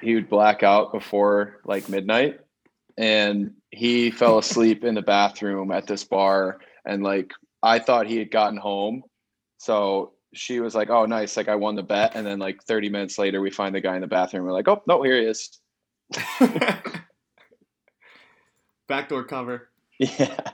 he 0.00 0.14
would 0.14 0.28
black 0.28 0.62
out 0.62 0.92
before 0.92 1.60
like 1.64 1.88
midnight, 1.88 2.40
and 2.96 3.54
he 3.70 4.10
fell 4.10 4.38
asleep 4.38 4.84
in 4.84 4.94
the 4.94 5.02
bathroom 5.02 5.70
at 5.70 5.86
this 5.86 6.04
bar, 6.04 6.58
and 6.84 7.02
like 7.02 7.32
I 7.62 7.78
thought 7.78 8.06
he 8.06 8.18
had 8.18 8.30
gotten 8.30 8.58
home, 8.58 9.04
so 9.58 10.12
she 10.32 10.60
was 10.60 10.74
like, 10.74 10.90
"Oh, 10.90 11.06
nice! 11.06 11.36
Like 11.36 11.48
I 11.48 11.54
won 11.56 11.74
the 11.74 11.82
bet." 11.82 12.12
And 12.14 12.26
then 12.26 12.38
like 12.38 12.62
30 12.62 12.88
minutes 12.88 13.18
later, 13.18 13.40
we 13.40 13.50
find 13.50 13.74
the 13.74 13.80
guy 13.80 13.94
in 13.94 14.00
the 14.00 14.06
bathroom. 14.06 14.44
We're 14.44 14.52
like, 14.52 14.68
"Oh 14.68 14.82
no, 14.86 15.02
here 15.02 15.16
he 15.16 15.26
is." 15.26 15.58
Backdoor 18.88 19.24
cover. 19.24 19.68
Yeah. 20.00 20.52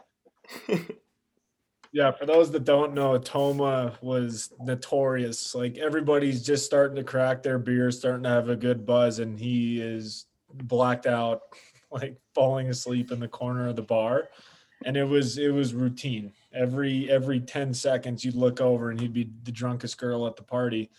yeah, 1.92 2.12
for 2.12 2.26
those 2.26 2.50
that 2.52 2.64
don't 2.64 2.94
know, 2.94 3.18
Toma 3.18 3.96
was 4.00 4.52
notorious. 4.60 5.54
Like 5.54 5.78
everybody's 5.78 6.44
just 6.44 6.64
starting 6.64 6.96
to 6.96 7.04
crack 7.04 7.42
their 7.42 7.58
beer, 7.58 7.90
starting 7.90 8.24
to 8.24 8.28
have 8.28 8.48
a 8.48 8.56
good 8.56 8.84
buzz, 8.86 9.18
and 9.20 9.38
he 9.38 9.80
is 9.80 10.26
blacked 10.52 11.06
out, 11.06 11.42
like 11.90 12.16
falling 12.34 12.70
asleep 12.70 13.12
in 13.12 13.20
the 13.20 13.28
corner 13.28 13.68
of 13.68 13.76
the 13.76 13.82
bar. 13.82 14.30
And 14.84 14.96
it 14.96 15.04
was 15.04 15.38
it 15.38 15.52
was 15.52 15.74
routine 15.74 16.32
every 16.56 17.10
every 17.10 17.40
10 17.40 17.74
seconds 17.74 18.24
you'd 18.24 18.34
look 18.34 18.60
over 18.60 18.90
and 18.90 19.00
he'd 19.00 19.12
be 19.12 19.30
the 19.44 19.52
drunkest 19.52 19.98
girl 19.98 20.26
at 20.26 20.36
the 20.36 20.42
party. 20.42 20.90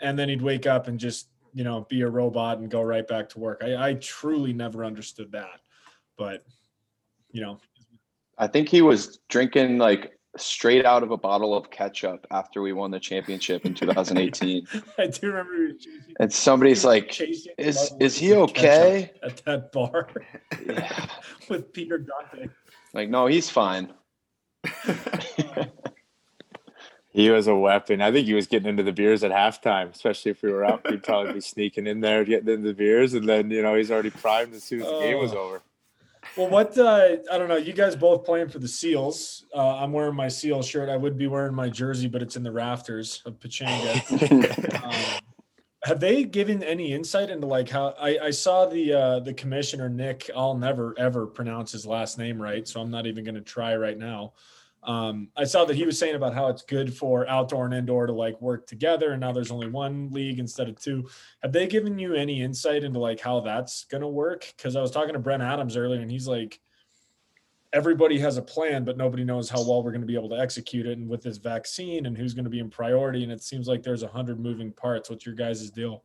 And 0.00 0.18
then 0.18 0.28
he'd 0.28 0.42
wake 0.42 0.66
up 0.66 0.86
and 0.86 0.98
just 0.98 1.28
you 1.54 1.64
know 1.64 1.86
be 1.88 2.02
a 2.02 2.08
robot 2.08 2.58
and 2.58 2.70
go 2.70 2.82
right 2.82 3.06
back 3.06 3.28
to 3.30 3.40
work. 3.40 3.62
I, 3.64 3.90
I 3.90 3.94
truly 3.94 4.52
never 4.52 4.84
understood 4.84 5.32
that. 5.32 5.60
But 6.16 6.44
you 7.30 7.40
know. 7.40 7.58
I 8.40 8.46
think 8.46 8.68
he 8.68 8.82
was 8.82 9.18
drinking 9.28 9.78
like 9.78 10.18
straight 10.36 10.84
out 10.84 11.02
of 11.02 11.10
a 11.10 11.16
bottle 11.16 11.56
of 11.56 11.70
ketchup 11.70 12.26
after 12.30 12.62
we 12.62 12.72
won 12.72 12.90
the 12.90 13.00
championship 13.00 13.64
in 13.66 13.74
2018 13.74 14.66
i 14.98 15.06
do 15.06 15.26
remember 15.28 15.72
and 16.20 16.32
somebody's 16.32 16.84
like 16.84 17.20
is 17.58 17.92
is 17.98 18.16
he 18.16 18.34
okay? 18.34 19.10
at 19.22 19.38
that 19.44 19.72
bar 19.72 20.08
yeah. 20.66 21.06
with 21.48 21.72
peter 21.72 21.98
dante. 21.98 22.48
Like 22.94 23.08
no 23.08 23.26
he's 23.26 23.50
fine 23.50 23.92
he 27.10 27.30
was 27.30 27.46
a 27.46 27.54
weapon. 27.54 28.00
I 28.00 28.12
think 28.12 28.26
he 28.26 28.34
was 28.34 28.46
getting 28.46 28.68
into 28.68 28.82
the 28.82 28.92
beers 28.92 29.24
at 29.24 29.30
halftime, 29.30 29.90
especially 29.90 30.30
if 30.32 30.42
we 30.42 30.50
were 30.52 30.64
up. 30.64 30.86
He'd 30.86 31.02
probably 31.02 31.34
be 31.34 31.40
sneaking 31.40 31.86
in 31.86 32.00
there, 32.00 32.24
getting 32.24 32.48
into 32.48 32.68
the 32.68 32.74
beers, 32.74 33.14
and 33.14 33.28
then 33.28 33.50
you 33.50 33.62
know 33.62 33.74
he's 33.74 33.90
already 33.90 34.10
primed 34.10 34.54
as 34.54 34.64
soon 34.64 34.82
as 34.82 34.86
the 34.86 34.96
uh, 34.96 35.00
game 35.00 35.18
was 35.18 35.32
oh. 35.32 35.38
over. 35.38 35.62
Well, 36.36 36.48
what 36.48 36.76
uh, 36.78 37.16
I 37.32 37.38
don't 37.38 37.48
know. 37.48 37.56
You 37.56 37.72
guys 37.72 37.96
both 37.96 38.24
playing 38.24 38.48
for 38.48 38.58
the 38.58 38.68
Seals. 38.68 39.44
Uh, 39.54 39.76
I'm 39.76 39.92
wearing 39.92 40.14
my 40.14 40.28
Seal 40.28 40.62
shirt. 40.62 40.88
I 40.88 40.96
would 40.96 41.16
be 41.16 41.26
wearing 41.26 41.54
my 41.54 41.68
jersey, 41.68 42.08
but 42.08 42.22
it's 42.22 42.36
in 42.36 42.42
the 42.42 42.52
rafters 42.52 43.22
of 43.24 43.38
Pechanga. 43.40 44.84
um, 44.84 45.20
have 45.84 46.00
they 46.00 46.24
given 46.24 46.62
any 46.62 46.92
insight 46.92 47.30
into 47.30 47.46
like 47.46 47.68
how 47.68 47.94
I, 48.00 48.18
I 48.24 48.30
saw 48.30 48.66
the 48.66 48.92
uh, 48.92 49.20
the 49.20 49.32
commissioner 49.32 49.88
Nick? 49.88 50.30
I'll 50.34 50.56
never 50.56 50.94
ever 50.98 51.26
pronounce 51.26 51.72
his 51.72 51.86
last 51.86 52.18
name 52.18 52.40
right, 52.40 52.66
so 52.66 52.80
I'm 52.80 52.90
not 52.90 53.06
even 53.06 53.24
going 53.24 53.36
to 53.36 53.40
try 53.40 53.76
right 53.76 53.96
now. 53.96 54.32
Um, 54.82 55.28
I 55.36 55.44
saw 55.44 55.64
that 55.64 55.76
he 55.76 55.84
was 55.84 55.98
saying 55.98 56.14
about 56.14 56.34
how 56.34 56.48
it's 56.48 56.62
good 56.62 56.96
for 56.96 57.28
outdoor 57.28 57.66
and 57.66 57.74
indoor 57.74 58.06
to 58.06 58.12
like 58.12 58.40
work 58.40 58.66
together, 58.66 59.12
and 59.12 59.20
now 59.20 59.32
there's 59.32 59.50
only 59.50 59.68
one 59.68 60.10
league 60.10 60.38
instead 60.38 60.68
of 60.68 60.80
two. 60.80 61.08
Have 61.42 61.52
they 61.52 61.66
given 61.66 61.98
you 61.98 62.14
any 62.14 62.42
insight 62.42 62.84
into 62.84 62.98
like 62.98 63.20
how 63.20 63.40
that's 63.40 63.84
going 63.84 64.02
to 64.02 64.08
work? 64.08 64.52
Because 64.56 64.76
I 64.76 64.80
was 64.80 64.90
talking 64.90 65.12
to 65.12 65.18
Brent 65.20 65.42
Adams 65.42 65.76
earlier, 65.76 66.00
and 66.00 66.10
he's 66.10 66.28
like, 66.28 66.60
everybody 67.72 68.18
has 68.18 68.36
a 68.36 68.42
plan, 68.42 68.84
but 68.84 68.96
nobody 68.96 69.24
knows 69.24 69.50
how 69.50 69.62
well 69.62 69.82
we're 69.82 69.90
going 69.90 70.00
to 70.00 70.06
be 70.06 70.14
able 70.14 70.28
to 70.30 70.38
execute 70.38 70.86
it. 70.86 70.98
And 70.98 71.08
with 71.08 71.22
this 71.22 71.38
vaccine 71.38 72.06
and 72.06 72.16
who's 72.16 72.34
going 72.34 72.44
to 72.44 72.50
be 72.50 72.60
in 72.60 72.70
priority, 72.70 73.22
and 73.22 73.32
it 73.32 73.42
seems 73.42 73.68
like 73.68 73.82
there's 73.82 74.02
a 74.02 74.08
hundred 74.08 74.40
moving 74.40 74.72
parts. 74.72 75.10
What's 75.10 75.26
your 75.26 75.34
guys' 75.34 75.70
deal? 75.70 76.04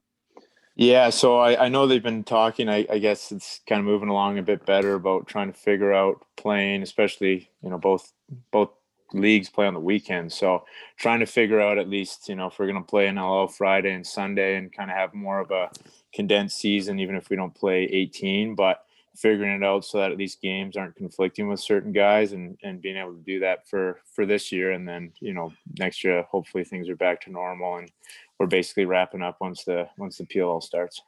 Yeah, 0.75 1.11
so 1.11 1.37
I, 1.37 1.65
I 1.65 1.69
know 1.69 1.85
they've 1.85 2.01
been 2.01 2.23
talking. 2.23 2.67
I, 2.67 2.85
I 2.89 2.97
guess 2.97 3.31
it's 3.31 3.61
kind 3.69 3.79
of 3.79 3.85
moving 3.85 4.09
along 4.09 4.39
a 4.39 4.43
bit 4.43 4.65
better 4.65 4.95
about 4.95 5.27
trying 5.27 5.51
to 5.51 5.57
figure 5.57 5.93
out 5.93 6.25
playing, 6.35 6.81
especially 6.81 7.49
you 7.61 7.69
know 7.69 7.77
both 7.77 8.11
both 8.51 8.69
leagues 9.13 9.49
play 9.49 9.67
on 9.67 9.75
the 9.75 9.79
weekend. 9.79 10.33
So 10.33 10.65
trying 10.97 11.19
to 11.19 11.27
figure 11.27 11.61
out 11.61 11.77
at 11.77 11.89
least 11.89 12.27
you 12.27 12.35
know 12.35 12.47
if 12.47 12.57
we're 12.57 12.65
going 12.65 12.83
to 12.83 12.89
play 12.89 13.07
an 13.07 13.19
LL 13.19 13.45
Friday 13.45 13.93
and 13.93 14.05
Sunday 14.05 14.55
and 14.55 14.73
kind 14.73 14.89
of 14.89 14.97
have 14.97 15.13
more 15.13 15.39
of 15.39 15.51
a 15.51 15.69
condensed 16.11 16.57
season, 16.57 16.99
even 16.99 17.15
if 17.15 17.29
we 17.29 17.35
don't 17.35 17.53
play 17.53 17.83
18. 17.83 18.55
But 18.55 18.83
figuring 19.15 19.61
it 19.61 19.63
out 19.63 19.85
so 19.85 19.99
that 19.99 20.11
at 20.11 20.17
least 20.17 20.41
games 20.41 20.75
aren't 20.75 20.95
conflicting 20.95 21.47
with 21.47 21.59
certain 21.59 21.91
guys 21.91 22.33
and 22.33 22.57
and 22.63 22.81
being 22.81 22.97
able 22.97 23.13
to 23.13 23.21
do 23.21 23.39
that 23.39 23.67
for 23.67 24.01
for 24.05 24.25
this 24.25 24.51
year 24.51 24.71
and 24.71 24.87
then 24.87 25.11
you 25.19 25.33
know 25.33 25.53
next 25.77 26.03
year 26.03 26.23
hopefully 26.31 26.63
things 26.63 26.89
are 26.89 26.95
back 26.95 27.21
to 27.21 27.31
normal 27.31 27.77
and 27.77 27.91
we're 28.39 28.47
basically 28.47 28.85
wrapping 28.85 29.21
up 29.21 29.37
once 29.39 29.63
the 29.63 29.87
once 29.97 30.17
the 30.17 30.25
PLL 30.25 30.61
starts. 30.61 31.01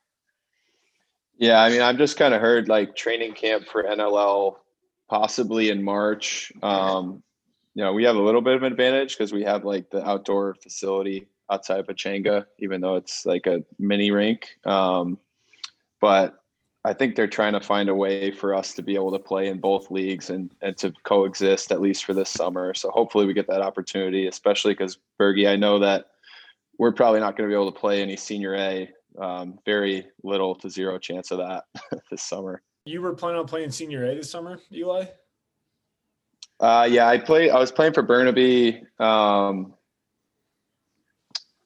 Yeah, 1.37 1.61
I 1.61 1.69
mean, 1.69 1.81
I've 1.81 1.97
just 1.97 2.17
kind 2.17 2.33
of 2.33 2.39
heard 2.39 2.69
like 2.69 2.95
training 2.95 3.33
camp 3.33 3.67
for 3.67 3.83
NLL 3.83 4.55
possibly 5.09 5.69
in 5.69 5.83
March. 5.83 6.51
Um, 6.63 7.21
you 7.73 7.83
know, 7.83 7.93
we 7.93 8.05
have 8.05 8.15
a 8.15 8.21
little 8.21 8.41
bit 8.41 8.55
of 8.55 8.63
an 8.63 8.71
advantage 8.71 9.17
because 9.17 9.33
we 9.33 9.43
have 9.43 9.65
like 9.65 9.89
the 9.89 10.07
outdoor 10.07 10.55
facility 10.55 11.27
outside 11.51 11.79
of 11.79 11.87
Pechanga, 11.87 12.45
even 12.59 12.79
though 12.79 12.95
it's 12.95 13.25
like 13.25 13.47
a 13.47 13.63
mini 13.77 14.11
rink. 14.11 14.47
Um, 14.65 15.19
but 15.99 16.39
I 16.85 16.93
think 16.93 17.15
they're 17.15 17.27
trying 17.27 17.53
to 17.53 17.59
find 17.59 17.89
a 17.89 17.95
way 17.95 18.29
for 18.29 18.53
us 18.53 18.73
to 18.75 18.83
be 18.83 18.93
able 18.93 19.11
to 19.11 19.17
play 19.17 19.47
in 19.47 19.59
both 19.59 19.89
leagues 19.89 20.29
and, 20.29 20.53
and 20.61 20.77
to 20.77 20.93
coexist 21.03 21.71
at 21.71 21.81
least 21.81 22.05
for 22.05 22.13
this 22.13 22.29
summer. 22.29 22.75
So 22.75 22.91
hopefully 22.91 23.25
we 23.25 23.33
get 23.33 23.47
that 23.47 23.63
opportunity, 23.63 24.27
especially 24.27 24.73
because 24.73 24.99
Bergie, 25.19 25.49
I 25.49 25.55
know 25.55 25.79
that 25.79 26.05
we're 26.77 26.91
probably 26.91 27.21
not 27.21 27.35
going 27.35 27.49
to 27.49 27.51
be 27.51 27.59
able 27.59 27.71
to 27.71 27.79
play 27.79 28.03
any 28.03 28.15
senior 28.15 28.55
A. 28.55 28.89
Um, 29.19 29.57
very 29.65 30.05
little 30.23 30.53
to 30.55 30.69
zero 30.69 30.99
chance 30.99 31.31
of 31.31 31.39
that 31.39 31.63
this 32.11 32.21
summer. 32.21 32.61
You 32.85 33.01
were 33.01 33.15
planning 33.15 33.39
on 33.39 33.47
playing 33.47 33.71
senior 33.71 34.05
A 34.05 34.13
this 34.13 34.29
summer, 34.29 34.59
Eli? 34.71 35.05
Uh, 36.59 36.87
yeah, 36.89 37.07
I 37.07 37.17
played. 37.17 37.49
I 37.49 37.57
was 37.57 37.71
playing 37.71 37.93
for 37.93 38.03
Burnaby. 38.03 38.83
Um, 38.99 39.73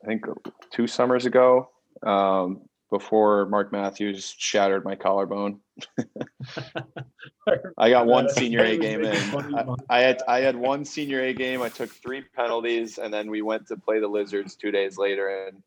I 0.02 0.08
think 0.08 0.24
two 0.72 0.88
summers 0.88 1.26
ago. 1.26 1.70
Um, 2.04 2.69
before 2.90 3.46
Mark 3.46 3.72
Matthews 3.72 4.36
shattered 4.38 4.84
my 4.84 4.96
collarbone. 4.96 5.60
I 7.78 7.90
got 7.90 8.08
one 8.08 8.30
senior 8.34 8.64
A 8.64 8.78
game 8.78 9.04
in. 9.04 9.16
I, 9.16 9.66
I, 9.90 10.00
had 10.00 10.22
I 10.28 10.40
had 10.42 10.56
one 10.56 10.86
senior 10.86 11.22
A 11.22 11.34
game. 11.34 11.62
I 11.62 11.70
took 11.70 11.92
three 11.92 12.24
penalties, 12.36 12.98
and 12.98 13.14
then 13.14 13.30
we 13.30 13.42
went 13.42 13.68
to 13.68 13.78
play 13.78 14.00
the 14.00 14.08
Lizards 14.08 14.56
two 14.56 14.72
days 14.72 14.98
later, 14.98 15.48
and 15.48 15.62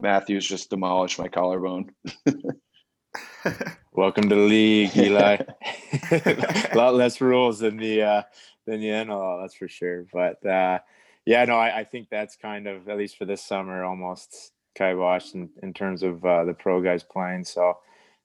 Matthews 0.00 0.46
just 0.46 0.70
demolished 0.70 1.18
my 1.18 1.28
collarbone. 1.28 1.92
Welcome 3.92 4.28
to 4.28 4.34
the 4.34 4.40
league, 4.42 4.96
Eli. 4.96 5.38
A 6.10 6.72
lot 6.74 6.94
less 6.94 7.20
rules 7.20 7.60
than 7.60 7.78
the 7.78 8.02
uh, 8.02 8.22
than 8.66 8.80
the 8.80 8.88
NLL, 8.88 9.42
that's 9.42 9.54
for 9.54 9.68
sure. 9.68 10.04
But 10.12 10.44
uh, 10.44 10.80
yeah, 11.24 11.44
no, 11.46 11.56
I, 11.56 11.78
I 11.78 11.84
think 11.84 12.08
that's 12.10 12.36
kind 12.36 12.66
of 12.66 12.88
at 12.88 12.98
least 12.98 13.16
for 13.16 13.24
this 13.24 13.42
summer 13.42 13.84
almost 13.84 14.52
kibosh 14.76 15.34
in, 15.34 15.48
in 15.62 15.72
terms 15.72 16.02
of 16.02 16.24
uh, 16.24 16.44
the 16.44 16.54
pro 16.54 16.80
guys 16.80 17.02
playing. 17.02 17.44
So 17.44 17.78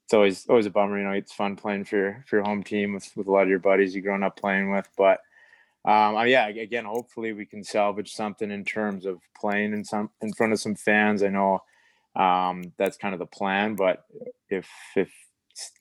it's 0.04 0.14
always 0.14 0.46
always 0.48 0.66
a 0.66 0.70
bummer. 0.70 0.98
You 0.98 1.04
know, 1.04 1.12
it's 1.12 1.32
fun 1.32 1.56
playing 1.56 1.84
for 1.84 1.96
your, 1.96 2.24
for 2.28 2.36
your 2.36 2.44
home 2.44 2.62
team 2.62 2.92
with, 2.92 3.10
with 3.16 3.26
a 3.26 3.30
lot 3.30 3.44
of 3.44 3.48
your 3.48 3.58
buddies 3.58 3.94
you've 3.94 4.04
grown 4.04 4.22
up 4.22 4.36
playing 4.36 4.70
with. 4.70 4.88
But 4.96 5.20
um, 5.84 6.14
yeah, 6.28 6.48
again, 6.48 6.84
hopefully 6.84 7.32
we 7.32 7.44
can 7.44 7.64
salvage 7.64 8.12
something 8.12 8.50
in 8.50 8.64
terms 8.64 9.04
of 9.06 9.20
playing 9.38 9.72
in 9.72 9.84
some 9.84 10.10
in 10.20 10.32
front 10.32 10.52
of 10.52 10.60
some 10.60 10.76
fans. 10.76 11.22
I 11.22 11.28
know 11.28 11.62
um, 12.14 12.72
that's 12.76 12.96
kind 12.96 13.14
of 13.14 13.18
the 13.18 13.26
plan, 13.26 13.74
but 13.74 14.04
if 14.48 14.68
if 14.94 15.10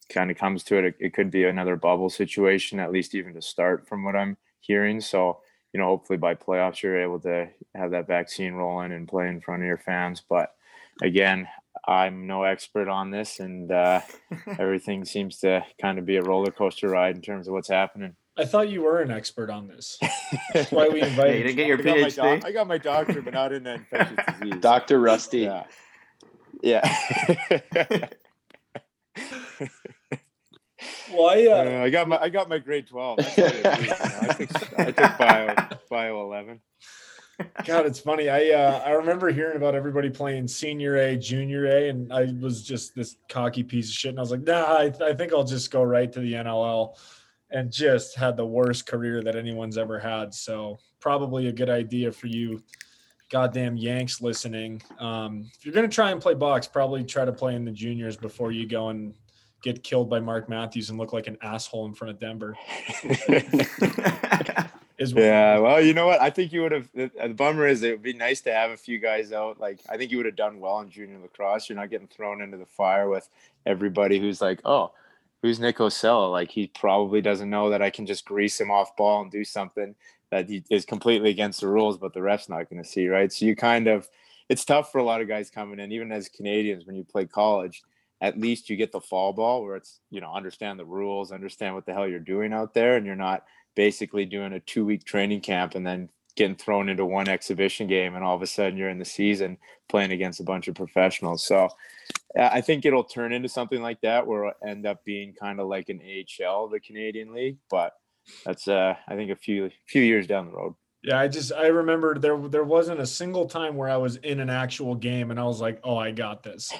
kind 0.09 0.31
of 0.31 0.37
comes 0.37 0.63
to 0.63 0.77
it, 0.77 0.85
it, 0.85 0.95
it 0.99 1.13
could 1.13 1.31
be 1.31 1.45
another 1.45 1.75
bubble 1.75 2.09
situation, 2.09 2.79
at 2.79 2.91
least 2.91 3.15
even 3.15 3.33
to 3.33 3.41
start, 3.41 3.87
from 3.87 4.03
what 4.03 4.15
I'm 4.15 4.37
hearing. 4.59 5.01
So 5.01 5.39
you 5.73 5.79
know, 5.79 5.85
hopefully 5.85 6.17
by 6.17 6.35
playoffs 6.35 6.81
you're 6.81 7.01
able 7.01 7.19
to 7.21 7.47
have 7.75 7.91
that 7.91 8.07
vaccine 8.07 8.53
rolling 8.53 8.91
and 8.91 9.07
play 9.07 9.27
in 9.27 9.39
front 9.39 9.61
of 9.61 9.67
your 9.67 9.77
fans. 9.77 10.21
But 10.27 10.53
again, 11.01 11.47
I'm 11.87 12.27
no 12.27 12.43
expert 12.43 12.87
on 12.87 13.11
this, 13.11 13.39
and 13.39 13.71
uh, 13.71 14.01
everything 14.59 15.03
seems 15.05 15.39
to 15.39 15.65
kind 15.81 15.97
of 15.99 16.05
be 16.05 16.17
a 16.17 16.21
roller 16.21 16.51
coaster 16.51 16.87
ride 16.89 17.15
in 17.15 17.21
terms 17.21 17.47
of 17.47 17.53
what's 17.53 17.69
happening. 17.69 18.15
I 18.37 18.45
thought 18.45 18.69
you 18.69 18.81
were 18.83 19.01
an 19.01 19.11
expert 19.11 19.49
on 19.49 19.67
this. 19.67 19.99
That's 20.53 20.71
why 20.71 20.87
we 20.87 21.01
invited. 21.01 21.37
you 21.37 21.43
didn't 21.43 21.57
get 21.57 21.67
your 21.67 21.79
I 21.79 21.81
PhD. 21.81 22.15
Got 22.15 22.39
doc- 22.41 22.45
I 22.45 22.51
got 22.51 22.67
my 22.67 22.77
doctor, 22.77 23.21
but 23.21 23.33
not 23.33 23.51
in 23.51 23.63
that 23.63 23.79
infectious 23.79 24.25
disease. 24.39 24.61
Doctor 24.61 24.99
Rusty. 24.99 25.39
Yeah. 25.39 25.63
Yeah. 26.63 26.97
well, 31.11 31.29
I, 31.29 31.45
uh, 31.45 31.51
uh, 31.51 31.83
I 31.83 31.89
got 31.89 32.07
my 32.07 32.17
I 32.19 32.29
got 32.29 32.47
my 32.47 32.59
grade 32.59 32.87
twelve. 32.87 33.19
I, 33.19 33.23
took, 33.23 34.79
I 34.79 34.85
took 34.91 35.17
bio 35.17 35.55
bio 35.89 36.23
eleven. 36.23 36.61
God, 37.65 37.85
it's 37.85 37.99
funny. 37.99 38.29
I 38.29 38.49
uh, 38.49 38.81
I 38.85 38.91
remember 38.91 39.29
hearing 39.31 39.57
about 39.57 39.75
everybody 39.75 40.09
playing 40.09 40.47
senior 40.47 40.97
A, 40.97 41.15
junior 41.15 41.65
A, 41.65 41.89
and 41.89 42.11
I 42.11 42.33
was 42.39 42.63
just 42.63 42.95
this 42.95 43.17
cocky 43.29 43.63
piece 43.63 43.89
of 43.89 43.95
shit. 43.95 44.09
And 44.09 44.19
I 44.19 44.21
was 44.21 44.31
like, 44.31 44.41
nah, 44.41 44.63
I, 44.63 44.93
I 45.03 45.13
think 45.13 45.33
I'll 45.33 45.43
just 45.43 45.71
go 45.71 45.83
right 45.83 46.11
to 46.11 46.19
the 46.19 46.33
NLL, 46.33 46.97
and 47.49 47.71
just 47.71 48.15
had 48.15 48.37
the 48.37 48.45
worst 48.45 48.87
career 48.87 49.21
that 49.23 49.35
anyone's 49.35 49.77
ever 49.77 49.99
had. 49.99 50.33
So 50.33 50.79
probably 50.99 51.47
a 51.47 51.51
good 51.51 51.69
idea 51.69 52.11
for 52.11 52.27
you, 52.27 52.61
goddamn 53.29 53.77
Yanks 53.77 54.21
listening. 54.21 54.81
Um, 54.99 55.49
if 55.57 55.65
you're 55.65 55.73
gonna 55.73 55.87
try 55.87 56.11
and 56.11 56.21
play 56.21 56.33
box, 56.33 56.67
probably 56.67 57.03
try 57.03 57.25
to 57.25 57.33
play 57.33 57.55
in 57.55 57.65
the 57.65 57.71
juniors 57.71 58.17
before 58.17 58.51
you 58.51 58.67
go 58.67 58.89
and 58.89 59.13
get 59.63 59.83
killed 59.83 60.09
by 60.09 60.19
Mark 60.19 60.49
Matthews 60.49 60.89
and 60.89 60.97
look 60.97 61.13
like 61.13 61.27
an 61.27 61.37
asshole 61.41 61.85
in 61.85 61.93
front 61.93 62.11
of 62.11 62.19
Denver. 62.19 62.57
Is 65.01 65.13
yeah, 65.13 65.57
well, 65.57 65.81
you 65.81 65.95
know 65.95 66.05
what? 66.05 66.21
I 66.21 66.29
think 66.29 66.53
you 66.53 66.61
would 66.61 66.71
have. 66.71 66.87
The, 66.93 67.11
uh, 67.19 67.27
the, 67.29 67.33
bummer 67.33 67.65
is 67.65 67.81
it 67.81 67.89
would 67.89 68.03
be 68.03 68.13
nice 68.13 68.41
to 68.41 68.53
have 68.53 68.69
a 68.69 68.77
few 68.77 68.99
guys 68.99 69.31
out. 69.31 69.59
Like 69.59 69.79
I 69.89 69.97
think 69.97 70.11
you 70.11 70.17
would 70.17 70.27
have 70.27 70.35
done 70.35 70.59
well 70.59 70.79
in 70.81 70.91
junior 70.91 71.17
lacrosse. 71.17 71.67
You're 71.67 71.79
not 71.79 71.89
getting 71.89 72.07
thrown 72.07 72.39
into 72.39 72.57
the 72.57 72.67
fire 72.67 73.09
with 73.09 73.27
everybody 73.65 74.19
who's 74.19 74.41
like, 74.41 74.61
oh, 74.63 74.91
who's 75.41 75.59
Nick 75.59 75.81
Ossello? 75.81 76.29
Like 76.29 76.51
he 76.51 76.67
probably 76.67 77.19
doesn't 77.19 77.49
know 77.49 77.71
that 77.71 77.81
I 77.81 77.89
can 77.89 78.05
just 78.05 78.25
grease 78.25 78.61
him 78.61 78.69
off 78.69 78.95
ball 78.95 79.23
and 79.23 79.31
do 79.31 79.43
something 79.43 79.95
that 80.29 80.47
he 80.47 80.63
is 80.69 80.85
completely 80.85 81.31
against 81.31 81.61
the 81.61 81.67
rules, 81.67 81.97
but 81.97 82.13
the 82.13 82.21
ref's 82.21 82.47
not 82.47 82.69
going 82.69 82.83
to 82.83 82.87
see, 82.87 83.07
right? 83.07 83.33
So 83.33 83.45
you 83.45 83.55
kind 83.55 83.87
of, 83.87 84.07
it's 84.49 84.63
tough 84.63 84.91
for 84.91 84.99
a 84.99 85.03
lot 85.03 85.21
of 85.21 85.27
guys 85.27 85.49
coming 85.49 85.79
in, 85.79 85.91
even 85.91 86.11
as 86.11 86.29
Canadians 86.29 86.85
when 86.85 86.95
you 86.95 87.03
play 87.03 87.25
college. 87.25 87.81
At 88.21 88.39
least 88.39 88.69
you 88.69 88.75
get 88.75 88.91
the 88.91 89.01
fall 89.01 89.33
ball 89.33 89.63
where 89.63 89.75
it's 89.77 89.99
you 90.11 90.21
know 90.21 90.31
understand 90.31 90.77
the 90.77 90.85
rules, 90.85 91.31
understand 91.31 91.73
what 91.73 91.87
the 91.87 91.93
hell 91.93 92.07
you're 92.07 92.19
doing 92.19 92.53
out 92.53 92.75
there, 92.75 92.95
and 92.95 93.03
you're 93.03 93.15
not 93.15 93.45
basically 93.75 94.25
doing 94.25 94.53
a 94.53 94.59
two 94.59 94.85
week 94.85 95.05
training 95.05 95.41
camp 95.41 95.75
and 95.75 95.85
then 95.85 96.09
getting 96.35 96.55
thrown 96.55 96.89
into 96.89 97.05
one 97.05 97.27
exhibition 97.27 97.87
game 97.87 98.15
and 98.15 98.23
all 98.23 98.35
of 98.35 98.41
a 98.41 98.47
sudden 98.47 98.77
you're 98.77 98.89
in 98.89 98.99
the 98.99 99.05
season 99.05 99.57
playing 99.89 100.11
against 100.11 100.39
a 100.39 100.43
bunch 100.43 100.67
of 100.67 100.75
professionals. 100.75 101.45
So 101.45 101.69
i 102.39 102.61
think 102.61 102.85
it'll 102.85 103.03
turn 103.03 103.33
into 103.33 103.49
something 103.49 103.81
like 103.81 103.99
that 104.01 104.25
where 104.25 104.45
it'll 104.45 104.69
end 104.69 104.85
up 104.85 105.03
being 105.03 105.33
kind 105.33 105.59
of 105.59 105.67
like 105.67 105.89
an 105.89 105.99
ahl 106.01 106.67
the 106.67 106.79
canadian 106.79 107.33
league 107.33 107.57
but 107.69 107.93
that's 108.45 108.67
uh 108.67 108.95
i 109.07 109.15
think 109.15 109.31
a 109.31 109.35
few 109.35 109.69
few 109.87 110.01
years 110.01 110.27
down 110.27 110.45
the 110.45 110.53
road. 110.53 110.73
Yeah 111.03 111.19
i 111.19 111.27
just 111.27 111.51
i 111.53 111.67
remember 111.67 112.17
there 112.17 112.37
there 112.47 112.63
wasn't 112.63 112.99
a 112.99 113.05
single 113.05 113.47
time 113.47 113.75
where 113.75 113.89
i 113.89 113.97
was 113.97 114.17
in 114.17 114.39
an 114.39 114.49
actual 114.49 114.95
game 114.95 115.31
and 115.31 115.39
i 115.39 115.43
was 115.43 115.59
like 115.59 115.79
oh 115.83 115.97
i 115.97 116.11
got 116.11 116.43
this. 116.43 116.71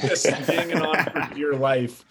Just 0.00 0.26
hanging 0.26 0.80
on 0.80 1.04
for 1.04 1.36
your 1.36 1.56
life 1.56 2.04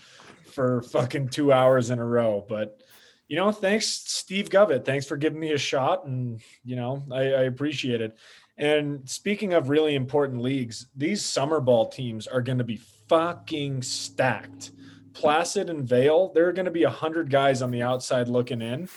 for 0.45 0.81
fucking 0.81 1.29
two 1.29 1.53
hours 1.53 1.91
in 1.91 1.99
a 1.99 2.05
row 2.05 2.45
but 2.49 2.83
you 3.31 3.37
know, 3.37 3.49
thanks, 3.49 3.87
Steve 3.87 4.49
Govett. 4.49 4.83
Thanks 4.83 5.05
for 5.05 5.15
giving 5.15 5.39
me 5.39 5.53
a 5.53 5.57
shot. 5.57 6.05
And, 6.05 6.41
you 6.65 6.75
know, 6.75 7.01
I, 7.09 7.19
I 7.19 7.43
appreciate 7.43 8.01
it. 8.01 8.17
And 8.57 9.09
speaking 9.09 9.53
of 9.53 9.69
really 9.69 9.95
important 9.95 10.41
leagues, 10.41 10.87
these 10.97 11.23
summer 11.23 11.61
ball 11.61 11.87
teams 11.87 12.27
are 12.27 12.41
going 12.41 12.57
to 12.57 12.65
be 12.65 12.81
fucking 13.07 13.83
stacked. 13.83 14.71
Placid 15.13 15.69
and 15.69 15.87
Vail, 15.87 16.33
there 16.33 16.45
are 16.49 16.51
going 16.51 16.65
to 16.65 16.71
be 16.71 16.83
a 16.83 16.89
hundred 16.89 17.29
guys 17.29 17.61
on 17.61 17.71
the 17.71 17.81
outside 17.81 18.27
looking 18.27 18.61
in. 18.61 18.89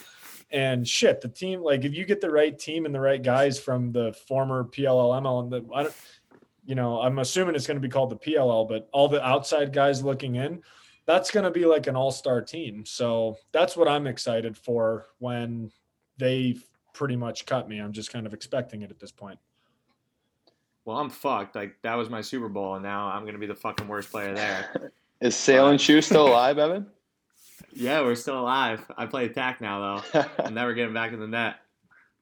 And 0.51 0.85
shit, 0.85 1.21
the 1.21 1.29
team, 1.29 1.61
like 1.61 1.85
if 1.85 1.93
you 1.93 2.03
get 2.03 2.19
the 2.19 2.29
right 2.29 2.59
team 2.59 2.85
and 2.85 2.93
the 2.93 2.99
right 2.99 3.23
guys 3.23 3.57
from 3.57 3.93
the 3.93 4.11
former 4.27 4.65
PLL 4.65 5.43
and 5.43 5.49
the, 5.49 5.65
I 5.73 5.83
don't, 5.83 5.95
you 6.65 6.75
know, 6.75 6.99
I'm 6.99 7.19
assuming 7.19 7.55
it's 7.55 7.67
going 7.67 7.79
to 7.79 7.87
be 7.87 7.87
called 7.87 8.09
the 8.09 8.17
PLL, 8.17 8.67
but 8.67 8.89
all 8.91 9.07
the 9.07 9.25
outside 9.25 9.71
guys 9.71 10.03
looking 10.03 10.35
in, 10.35 10.61
that's 11.05 11.31
going 11.31 11.43
to 11.43 11.51
be 11.51 11.65
like 11.65 11.87
an 11.87 11.95
all-star 11.95 12.41
team. 12.41 12.85
So 12.85 13.37
that's 13.51 13.77
what 13.77 13.87
I'm 13.87 14.07
excited 14.07 14.57
for 14.57 15.07
when 15.19 15.71
they 16.17 16.57
pretty 16.93 17.15
much 17.15 17.45
cut 17.45 17.69
me. 17.69 17.79
I'm 17.79 17.93
just 17.93 18.11
kind 18.11 18.25
of 18.25 18.33
expecting 18.33 18.81
it 18.81 18.89
at 18.89 18.99
this 18.99 19.11
point. 19.11 19.39
Well, 20.85 20.97
I'm 20.97 21.09
fucked. 21.09 21.55
Like 21.55 21.75
that 21.81 21.95
was 21.95 22.09
my 22.09 22.21
Super 22.21 22.47
Bowl, 22.47 22.75
and 22.75 22.83
now 22.83 23.07
I'm 23.07 23.25
gonna 23.25 23.39
be 23.39 23.47
the 23.47 23.55
fucking 23.55 23.87
worst 23.87 24.11
player 24.11 24.33
there. 24.35 24.91
Is 25.21 25.35
Sale 25.35 25.69
and 25.69 25.81
Shoe 25.81 26.01
still 26.01 26.27
alive, 26.27 26.59
Evan? 26.59 26.85
Yeah, 27.73 28.01
we're 28.01 28.15
still 28.15 28.39
alive. 28.39 28.85
I 28.95 29.07
play 29.07 29.25
attack 29.25 29.61
now 29.61 30.01
though. 30.13 30.25
I'm 30.43 30.53
never 30.53 30.73
getting 30.73 30.93
back 30.93 31.11
in 31.11 31.19
the 31.19 31.27
net. 31.27 31.55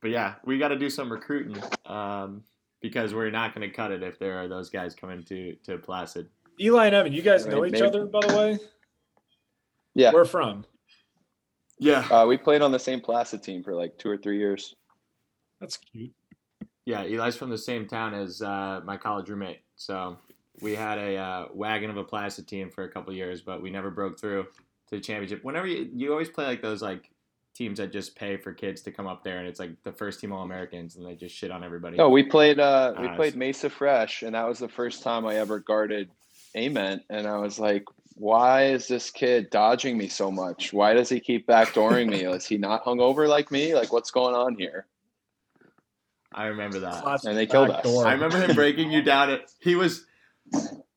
But 0.02 0.12
yeah, 0.12 0.36
we 0.46 0.58
got 0.60 0.70
to 0.70 0.78
do 0.78 0.90
some 0.90 1.12
recruiting 1.12 1.62
um, 1.86 2.44
because 2.82 3.14
we're 3.14 3.32
not 3.32 3.56
going 3.56 3.68
to 3.68 3.74
cut 3.74 3.92
it 3.92 4.04
if 4.04 4.20
there 4.20 4.38
are 4.40 4.48
those 4.48 4.70
guys 4.70 4.96
coming 4.96 5.24
to 5.24 5.56
to 5.64 5.78
Placid. 5.78 6.30
Eli 6.60 6.86
and 6.86 6.96
Evan, 6.96 7.14
you 7.14 7.22
guys 7.22 7.46
know 7.46 7.66
each 7.66 7.74
maybe. 7.74 7.86
other, 7.86 8.06
by 8.06 8.26
the 8.26 8.38
way. 8.38 8.60
Yeah. 9.96 10.12
Where 10.12 10.26
from? 10.26 10.66
Yeah. 11.80 12.06
Uh, 12.10 12.26
we 12.26 12.38
played 12.38 12.62
on 12.62 12.72
the 12.72 12.80
same 12.80 13.02
Placid 13.02 13.44
team 13.44 13.64
for 13.64 13.74
like 13.74 13.98
two 13.98 14.10
or 14.10 14.18
three 14.18 14.38
years. 14.38 14.76
That's 15.60 15.78
cute. 15.78 16.12
Yeah, 16.86 17.04
Eli's 17.04 17.38
from 17.38 17.50
the 17.50 17.58
same 17.58 17.88
town 17.88 18.14
as 18.14 18.42
uh, 18.42 18.82
my 18.84 18.98
college 18.98 19.30
roommate. 19.30 19.62
So 19.76 20.18
we 20.62 20.76
had 20.76 20.98
a 20.98 21.16
uh, 21.16 21.46
wagon 21.54 21.90
of 21.90 21.98
a 21.98 22.04
Placid 22.04 22.48
team 22.48 22.70
for 22.70 22.84
a 22.84 22.90
couple 22.90 23.14
years, 23.14 23.42
but 23.42 23.62
we 23.62 23.70
never 23.70 23.90
broke 23.90 24.20
through 24.20 24.44
to 24.44 24.96
the 24.96 25.00
championship. 25.00 25.44
Whenever 25.44 25.68
you, 25.68 25.90
you 25.94 26.12
always 26.12 26.30
play 26.30 26.46
like 26.46 26.62
those 26.62 26.82
like 26.82 27.10
teams 27.54 27.78
that 27.78 27.92
just 27.92 28.16
pay 28.16 28.36
for 28.36 28.52
kids 28.54 28.82
to 28.82 28.92
come 28.92 29.08
up 29.08 29.24
there, 29.24 29.40
and 29.40 29.48
it's 29.48 29.60
like 29.60 29.82
the 29.84 29.92
first 29.92 30.20
team 30.20 30.32
All 30.32 30.44
Americans, 30.44 30.98
and 30.98 31.06
they 31.06 31.16
just 31.16 31.36
shit 31.36 31.52
on 31.52 31.64
everybody. 31.64 31.98
No, 31.98 32.10
we 32.10 32.24
played 32.24 32.60
uh, 32.60 32.94
we 33.00 33.08
played 33.10 33.36
Mesa 33.36 33.70
Fresh, 33.70 34.24
and 34.24 34.36
that 34.36 34.48
was 34.48 34.60
the 34.60 34.70
first 34.70 35.04
time 35.04 35.26
I 35.26 35.36
ever 35.36 35.60
guarded 35.60 36.10
Ament, 36.56 37.04
and 37.10 37.28
I 37.28 37.38
was 37.38 37.60
like, 37.60 37.86
why 38.16 38.66
is 38.66 38.88
this 38.88 39.10
kid 39.10 39.50
dodging 39.50 39.98
me 39.98 40.08
so 40.08 40.32
much? 40.32 40.72
Why 40.72 40.94
does 40.94 41.10
he 41.10 41.20
keep 41.20 41.48
backdooring 41.48 42.10
me? 42.10 42.26
Is 42.26 42.46
he 42.46 42.58
not 42.58 42.86
hungover 42.86 43.28
like 43.28 43.52
me? 43.52 43.74
Like, 43.74 43.92
what's 43.92 44.12
going 44.12 44.36
on 44.36 44.56
here? 44.56 44.86
I 46.34 46.46
remember 46.46 46.80
that. 46.80 47.04
Classic 47.04 47.30
and 47.30 47.38
they 47.38 47.46
killed 47.46 47.70
us. 47.70 47.84
Door. 47.84 48.08
I 48.08 48.14
remember 48.14 48.40
him 48.40 48.56
breaking 48.56 48.92
you 48.92 49.02
down. 49.02 49.30
At, 49.30 49.52
he 49.60 49.76
was 49.76 50.06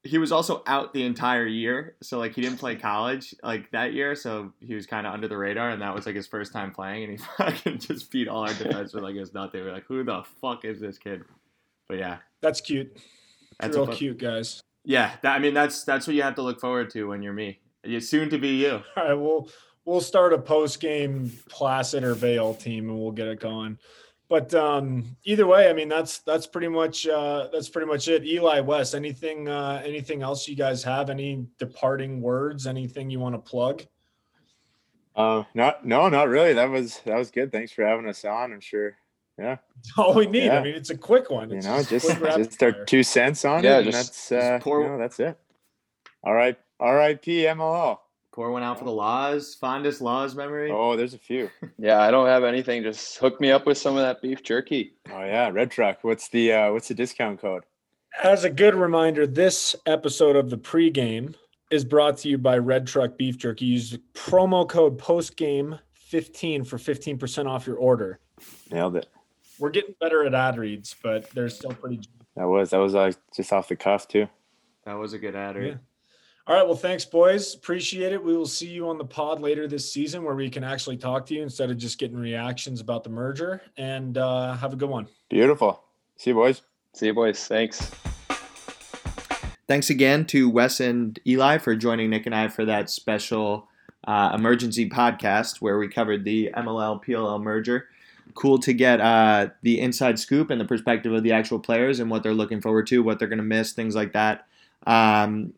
he 0.03 0.19
was 0.19 0.33
also 0.33 0.62
out 0.66 0.95
the 0.95 1.05
entire 1.05 1.47
year, 1.47 1.97
so 2.03 2.19
like 2.19 2.35
he 2.35 2.40
didn't 2.40 2.59
play 2.59 2.77
college 2.77 3.35
like 3.42 3.71
that 3.73 3.92
year, 3.92 4.14
so 4.14 4.53
he 4.61 4.75
was 4.75 4.87
kind 4.87 5.07
of 5.07 5.12
under 5.12 5.29
the 5.29 5.37
radar, 5.37 5.71
and 5.71 5.83
that 5.83 5.95
was 5.95 6.07
like 6.07 6.14
his 6.14 6.27
first 6.27 6.53
time 6.53 6.71
playing, 6.73 7.05
and 7.05 7.12
he 7.12 7.19
fucking 7.38 7.79
just 7.79 8.11
beat 8.11 8.29
all 8.29 8.42
our 8.42 8.55
defense 8.55 8.95
with 8.95 9.05
like 9.05 9.16
it's 9.16 9.35
nothing. 9.35 9.62
We 9.62 9.69
are 9.69 9.73
like, 9.73 9.87
who 9.87 10.03
the 10.05 10.23
fuck 10.40 10.64
is 10.64 10.81
this 10.81 10.99
kid? 10.99 11.23
But 11.88 11.99
yeah, 11.99 12.19
that's 12.40 12.61
cute. 12.61 12.97
That's 13.61 13.77
real 13.77 13.87
cute, 13.88 14.19
guys. 14.19 14.62
Yeah, 14.87 15.11
that, 15.22 15.35
I 15.35 15.38
mean 15.40 15.53
that's 15.53 15.83
that's 15.83 16.07
what 16.07 16.14
you 16.14 16.22
have 16.22 16.37
to 16.37 16.42
look 16.42 16.61
forward 16.61 16.90
to 16.90 17.09
when 17.09 17.20
you're 17.20 17.33
me. 17.33 17.59
You're 17.83 18.01
soon 18.01 18.31
to 18.31 18.38
be 18.38 18.51
you. 18.51 18.83
All 18.96 19.05
right, 19.05 19.14
we'll 19.14 19.51
we'll 19.85 20.01
start 20.01 20.33
a 20.33 20.38
post 20.38 20.81
game 20.81 21.33
Placid 21.49 22.05
or 22.05 22.14
Vail 22.14 22.55
team 22.55 22.88
and 22.88 22.99
we'll 22.99 23.11
get 23.11 23.27
it 23.27 23.40
going. 23.40 23.79
But 24.29 24.55
um, 24.55 25.16
either 25.25 25.44
way, 25.44 25.68
I 25.68 25.72
mean 25.72 25.88
that's 25.88 26.18
that's 26.18 26.46
pretty 26.46 26.68
much 26.68 27.07
uh, 27.09 27.49
that's 27.53 27.68
pretty 27.68 27.88
much 27.88 28.07
it. 28.07 28.25
Eli 28.25 28.61
West, 28.61 28.94
anything 28.94 29.49
uh, 29.49 29.83
anything 29.85 30.22
else 30.22 30.46
you 30.46 30.55
guys 30.55 30.85
have? 30.85 31.11
Any 31.11 31.49
departing 31.59 32.20
words? 32.20 32.68
Anything 32.68 33.11
you 33.11 33.18
want 33.18 33.35
to 33.35 33.40
plug? 33.40 33.83
Uh, 35.16 35.42
not 35.53 35.85
no, 35.85 36.09
not 36.09 36.29
really. 36.29 36.53
That 36.53 36.70
was 36.70 37.01
that 37.01 37.18
was 37.18 37.33
good. 37.33 37.51
Thanks 37.51 37.72
for 37.72 37.85
having 37.85 38.09
us 38.09 38.25
on. 38.25 38.53
I'm 38.53 38.61
sure 38.61 38.96
yeah. 39.38 39.57
all 39.99 40.14
we 40.14 40.27
need. 40.27 40.44
Yeah. 40.44 40.59
I 40.59 40.62
mean, 40.62 40.75
it's 40.75 40.90
a 40.90 40.96
quick 40.96 41.31
one. 41.31 41.53
It's 41.53 41.66
you 41.66 41.72
know, 41.72 41.83
just 41.83 42.09
just 42.09 42.62
our 42.62 42.85
two 42.85 43.03
cents 43.03 43.44
on 43.44 43.62
yeah, 43.62 43.79
it, 43.79 43.85
just, 43.85 44.33
and 44.33 44.40
that's 44.40 44.62
uh, 44.62 44.64
pour, 44.64 44.83
you 44.83 44.88
know, 44.88 44.99
that's 44.99 45.20
it. 45.20 45.38
All 46.22 46.35
right, 46.35 46.59
R.I.P. 46.81 47.42
MLL. 47.42 47.99
Core 48.33 48.51
went 48.51 48.64
out 48.64 48.79
for 48.79 48.85
the 48.85 48.90
laws. 48.90 49.57
Fondest 49.59 50.03
laws 50.03 50.35
memory. 50.35 50.70
Oh, 50.70 50.94
there's 50.94 51.14
a 51.14 51.18
few. 51.18 51.51
yeah, 51.79 52.01
I 52.01 52.11
don't 52.11 52.27
have 52.27 52.44
anything. 52.44 52.83
Just 52.83 53.16
hook 53.16 53.40
me 53.40 53.51
up 53.51 53.64
with 53.64 53.79
some 53.79 53.96
of 53.96 54.03
that 54.03 54.20
beef 54.20 54.42
jerky. 54.42 54.92
Oh 55.11 55.25
yeah, 55.25 55.49
Red 55.49 55.70
Truck. 55.70 55.99
What's 56.03 56.29
the 56.29 56.53
uh, 56.53 56.72
what's 56.72 56.88
the 56.88 56.94
discount 56.94 57.40
code? 57.40 57.64
As 58.22 58.44
a 58.44 58.51
good 58.51 58.75
reminder, 58.75 59.27
this 59.27 59.77
episode 59.87 60.37
of 60.37 60.51
the 60.51 60.59
pregame 60.59 61.35
is 61.70 61.85
brought 61.85 62.18
to 62.18 62.29
you 62.29 62.38
by 62.38 62.57
Red 62.59 62.87
Truck 62.87 63.18
Beef 63.18 63.37
Jerky. 63.37 63.66
Use 63.66 63.99
promo 64.14 64.66
code 64.66 64.99
postgame 64.99 65.79
15 65.92 66.64
for 66.64 66.79
15% 66.79 67.46
off 67.46 67.66
your 67.66 67.77
order. 67.77 68.20
Nailed 68.70 68.96
it 68.96 69.07
we're 69.59 69.71
getting 69.71 69.95
better 70.01 70.25
at 70.25 70.35
ad 70.35 70.59
reads, 70.59 70.95
but 71.03 71.31
they're 71.31 71.49
still 71.49 71.73
pretty. 71.73 72.01
That 72.37 72.47
was 72.47 72.71
that 72.71 72.79
was 72.79 72.95
uh, 72.95 73.12
just 73.35 73.53
off 73.53 73.69
the 73.69 73.77
cuff 73.77 74.09
too. 74.09 74.29
That 74.85 74.95
was 74.95 75.12
a 75.12 75.19
good 75.19 75.35
ad 75.35 75.57
read. 75.57 75.66
Yeah. 75.69 75.77
All 76.49 76.55
right. 76.55 76.64
Well, 76.64 76.77
thanks, 76.77 77.05
boys. 77.05 77.55
Appreciate 77.55 78.12
it. 78.12 78.23
We 78.23 78.37
will 78.37 78.47
see 78.47 78.69
you 78.69 78.88
on 78.88 78.99
the 78.99 79.05
pod 79.05 79.40
later 79.40 79.66
this 79.66 79.92
season 79.92 80.23
where 80.23 80.37
we 80.37 80.49
can 80.49 80.62
actually 80.62 80.97
talk 80.97 81.27
to 81.27 81.35
you 81.35 81.42
instead 81.42 81.71
of 81.73 81.77
just 81.77 81.99
getting 81.99 82.16
reactions 82.16 82.81
about 82.81 83.03
the 83.03 83.11
merger. 83.11 83.62
And 83.77 84.16
uh, 84.16 84.55
have 84.55 84.73
a 84.73 84.77
good 84.77 84.88
one. 84.88 85.09
Beautiful. 85.29 85.83
See 86.16 86.31
you, 86.31 86.35
boys. 86.35 86.62
See 86.92 87.07
you, 87.07 87.14
boys. 87.14 87.45
Thanks. 87.45 87.90
Thanks 89.66 89.90
again 89.90 90.25
to 90.27 90.49
Wes 90.49 90.79
and 90.79 91.19
Eli 91.27 91.59
for 91.59 91.75
joining 91.75 92.11
Nick 92.11 92.27
and 92.27 92.35
I 92.35 92.47
for 92.47 92.64
that 92.64 92.90
special 92.90 93.66
uh, 94.07 94.31
emergency 94.33 94.88
podcast 94.88 95.61
where 95.61 95.79
we 95.79 95.88
covered 95.88 96.25
the 96.25 96.51
MLL 96.57 97.05
PLL 97.05 97.42
merger 97.42 97.88
cool 98.34 98.58
to 98.58 98.72
get 98.72 99.00
uh, 99.00 99.48
the 99.62 99.80
inside 99.80 100.18
scoop 100.18 100.50
and 100.50 100.60
the 100.60 100.64
perspective 100.64 101.12
of 101.12 101.22
the 101.22 101.32
actual 101.32 101.58
players 101.58 102.00
and 102.00 102.10
what 102.10 102.22
they're 102.22 102.34
looking 102.34 102.60
forward 102.60 102.86
to, 102.88 103.02
what 103.02 103.18
they're 103.18 103.28
going 103.28 103.38
to 103.38 103.44
miss, 103.44 103.72
things 103.72 103.94
like 103.94 104.12
that. 104.12 104.46
Um, 104.86 105.54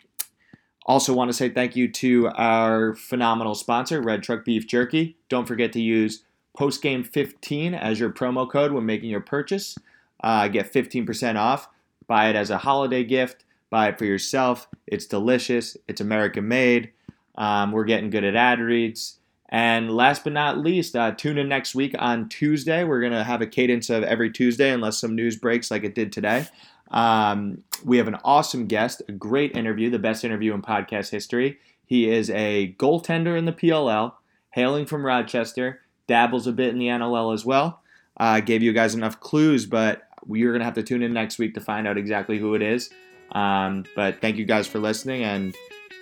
also, 0.87 1.12
want 1.12 1.28
to 1.28 1.35
say 1.37 1.50
thank 1.50 1.76
you 1.76 1.90
to 1.92 2.28
our 2.28 2.94
phenomenal 2.94 3.54
sponsor, 3.54 4.00
Red 4.00 4.22
Truck 4.22 4.44
Beef 4.44 4.66
Jerky. 4.66 5.16
Don't 5.28 5.46
forget 5.46 5.72
to 5.74 5.81
use 5.81 6.22
postgame15 6.59 7.78
as 7.78 8.00
your 8.00 8.11
promo 8.11 8.50
code 8.50 8.72
when 8.72 8.87
making 8.87 9.11
your 9.11 9.20
purchase. 9.20 9.76
uh, 10.22 10.48
get 10.48 10.72
15% 10.72 11.37
off. 11.37 11.68
Buy 12.07 12.28
it 12.31 12.37
as 12.37 12.50
a 12.50 12.59
holiday 12.59 13.04
gift. 13.04 13.44
Buy 13.70 13.88
it 13.88 13.98
for 13.98 14.04
yourself. 14.04 14.66
It's 14.87 15.07
delicious. 15.07 15.76
It's 15.87 16.00
American 16.00 16.48
made. 16.48 16.90
Um, 17.37 17.70
we're 17.72 17.85
getting 17.85 18.11
good 18.11 18.24
at 18.24 18.35
ad 18.35 18.61
reads. 18.61 19.17
And 19.49 19.91
last 19.91 20.25
but 20.25 20.35
not 20.35 20.59
least, 20.59 20.95
uh, 20.95 21.13
tune 21.13 21.39
in 21.39 21.49
next 21.49 21.75
week 21.75 21.95
on 21.99 22.29
Tuesday. 22.29 22.85
We're 22.85 23.01
going 23.01 23.13
to 23.13 23.25
have 23.25 23.41
a 23.41 23.47
cadence 23.47 23.89
of 23.89 24.03
every 24.03 24.31
Tuesday, 24.31 24.71
unless 24.71 24.99
some 24.99 25.15
news 25.15 25.37
breaks 25.37 25.71
like 25.71 25.85
it 25.85 25.95
did 25.95 26.13
today. 26.13 26.47
Um, 26.91 27.65
we 27.85 27.97
have 27.99 28.09
an 28.09 28.19
awesome 28.25 28.67
guest, 28.67 29.03
a 29.09 29.13
great 29.13 29.57
interview, 29.57 29.91
the 29.91 29.99
best 29.99 30.25
interview 30.25 30.53
in 30.55 30.63
podcast 30.63 31.11
history. 31.11 31.59
He 31.85 32.11
is 32.11 32.29
a 32.31 32.75
goaltender 32.79 33.39
in 33.39 33.47
the 33.47 33.53
PLL, 33.53 34.15
hailing 34.51 34.85
from 34.85 35.05
Rochester, 35.05 35.81
dabbles 36.07 36.47
a 36.47 36.53
bit 36.53 36.69
in 36.69 36.79
the 36.79 36.89
NLL 36.89 37.33
as 37.33 37.45
well. 37.45 37.81
Uh, 38.19 38.41
gave 38.41 38.63
you 38.63 38.73
guys 38.73 38.95
enough 38.95 39.21
clues, 39.21 39.65
but 39.65 40.03
you're 40.29 40.53
going 40.53 40.61
to 40.61 40.65
have 40.65 40.75
to 40.75 40.83
tune 40.83 41.03
in 41.03 41.13
next 41.13 41.39
week 41.39 41.55
to 41.55 41.61
find 41.61 41.87
out 41.87 41.97
exactly 41.97 42.39
who 42.39 42.55
it 42.55 42.63
is. 42.63 42.91
Um, 43.33 43.85
but 43.95 44.21
thank 44.21 44.37
you 44.37 44.45
guys 44.45 44.67
for 44.67 44.79
listening, 44.79 45.23
and 45.23 45.55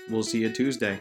we'll 0.09 0.23
see 0.23 0.41
you 0.41 0.51
Tuesday. 0.51 0.99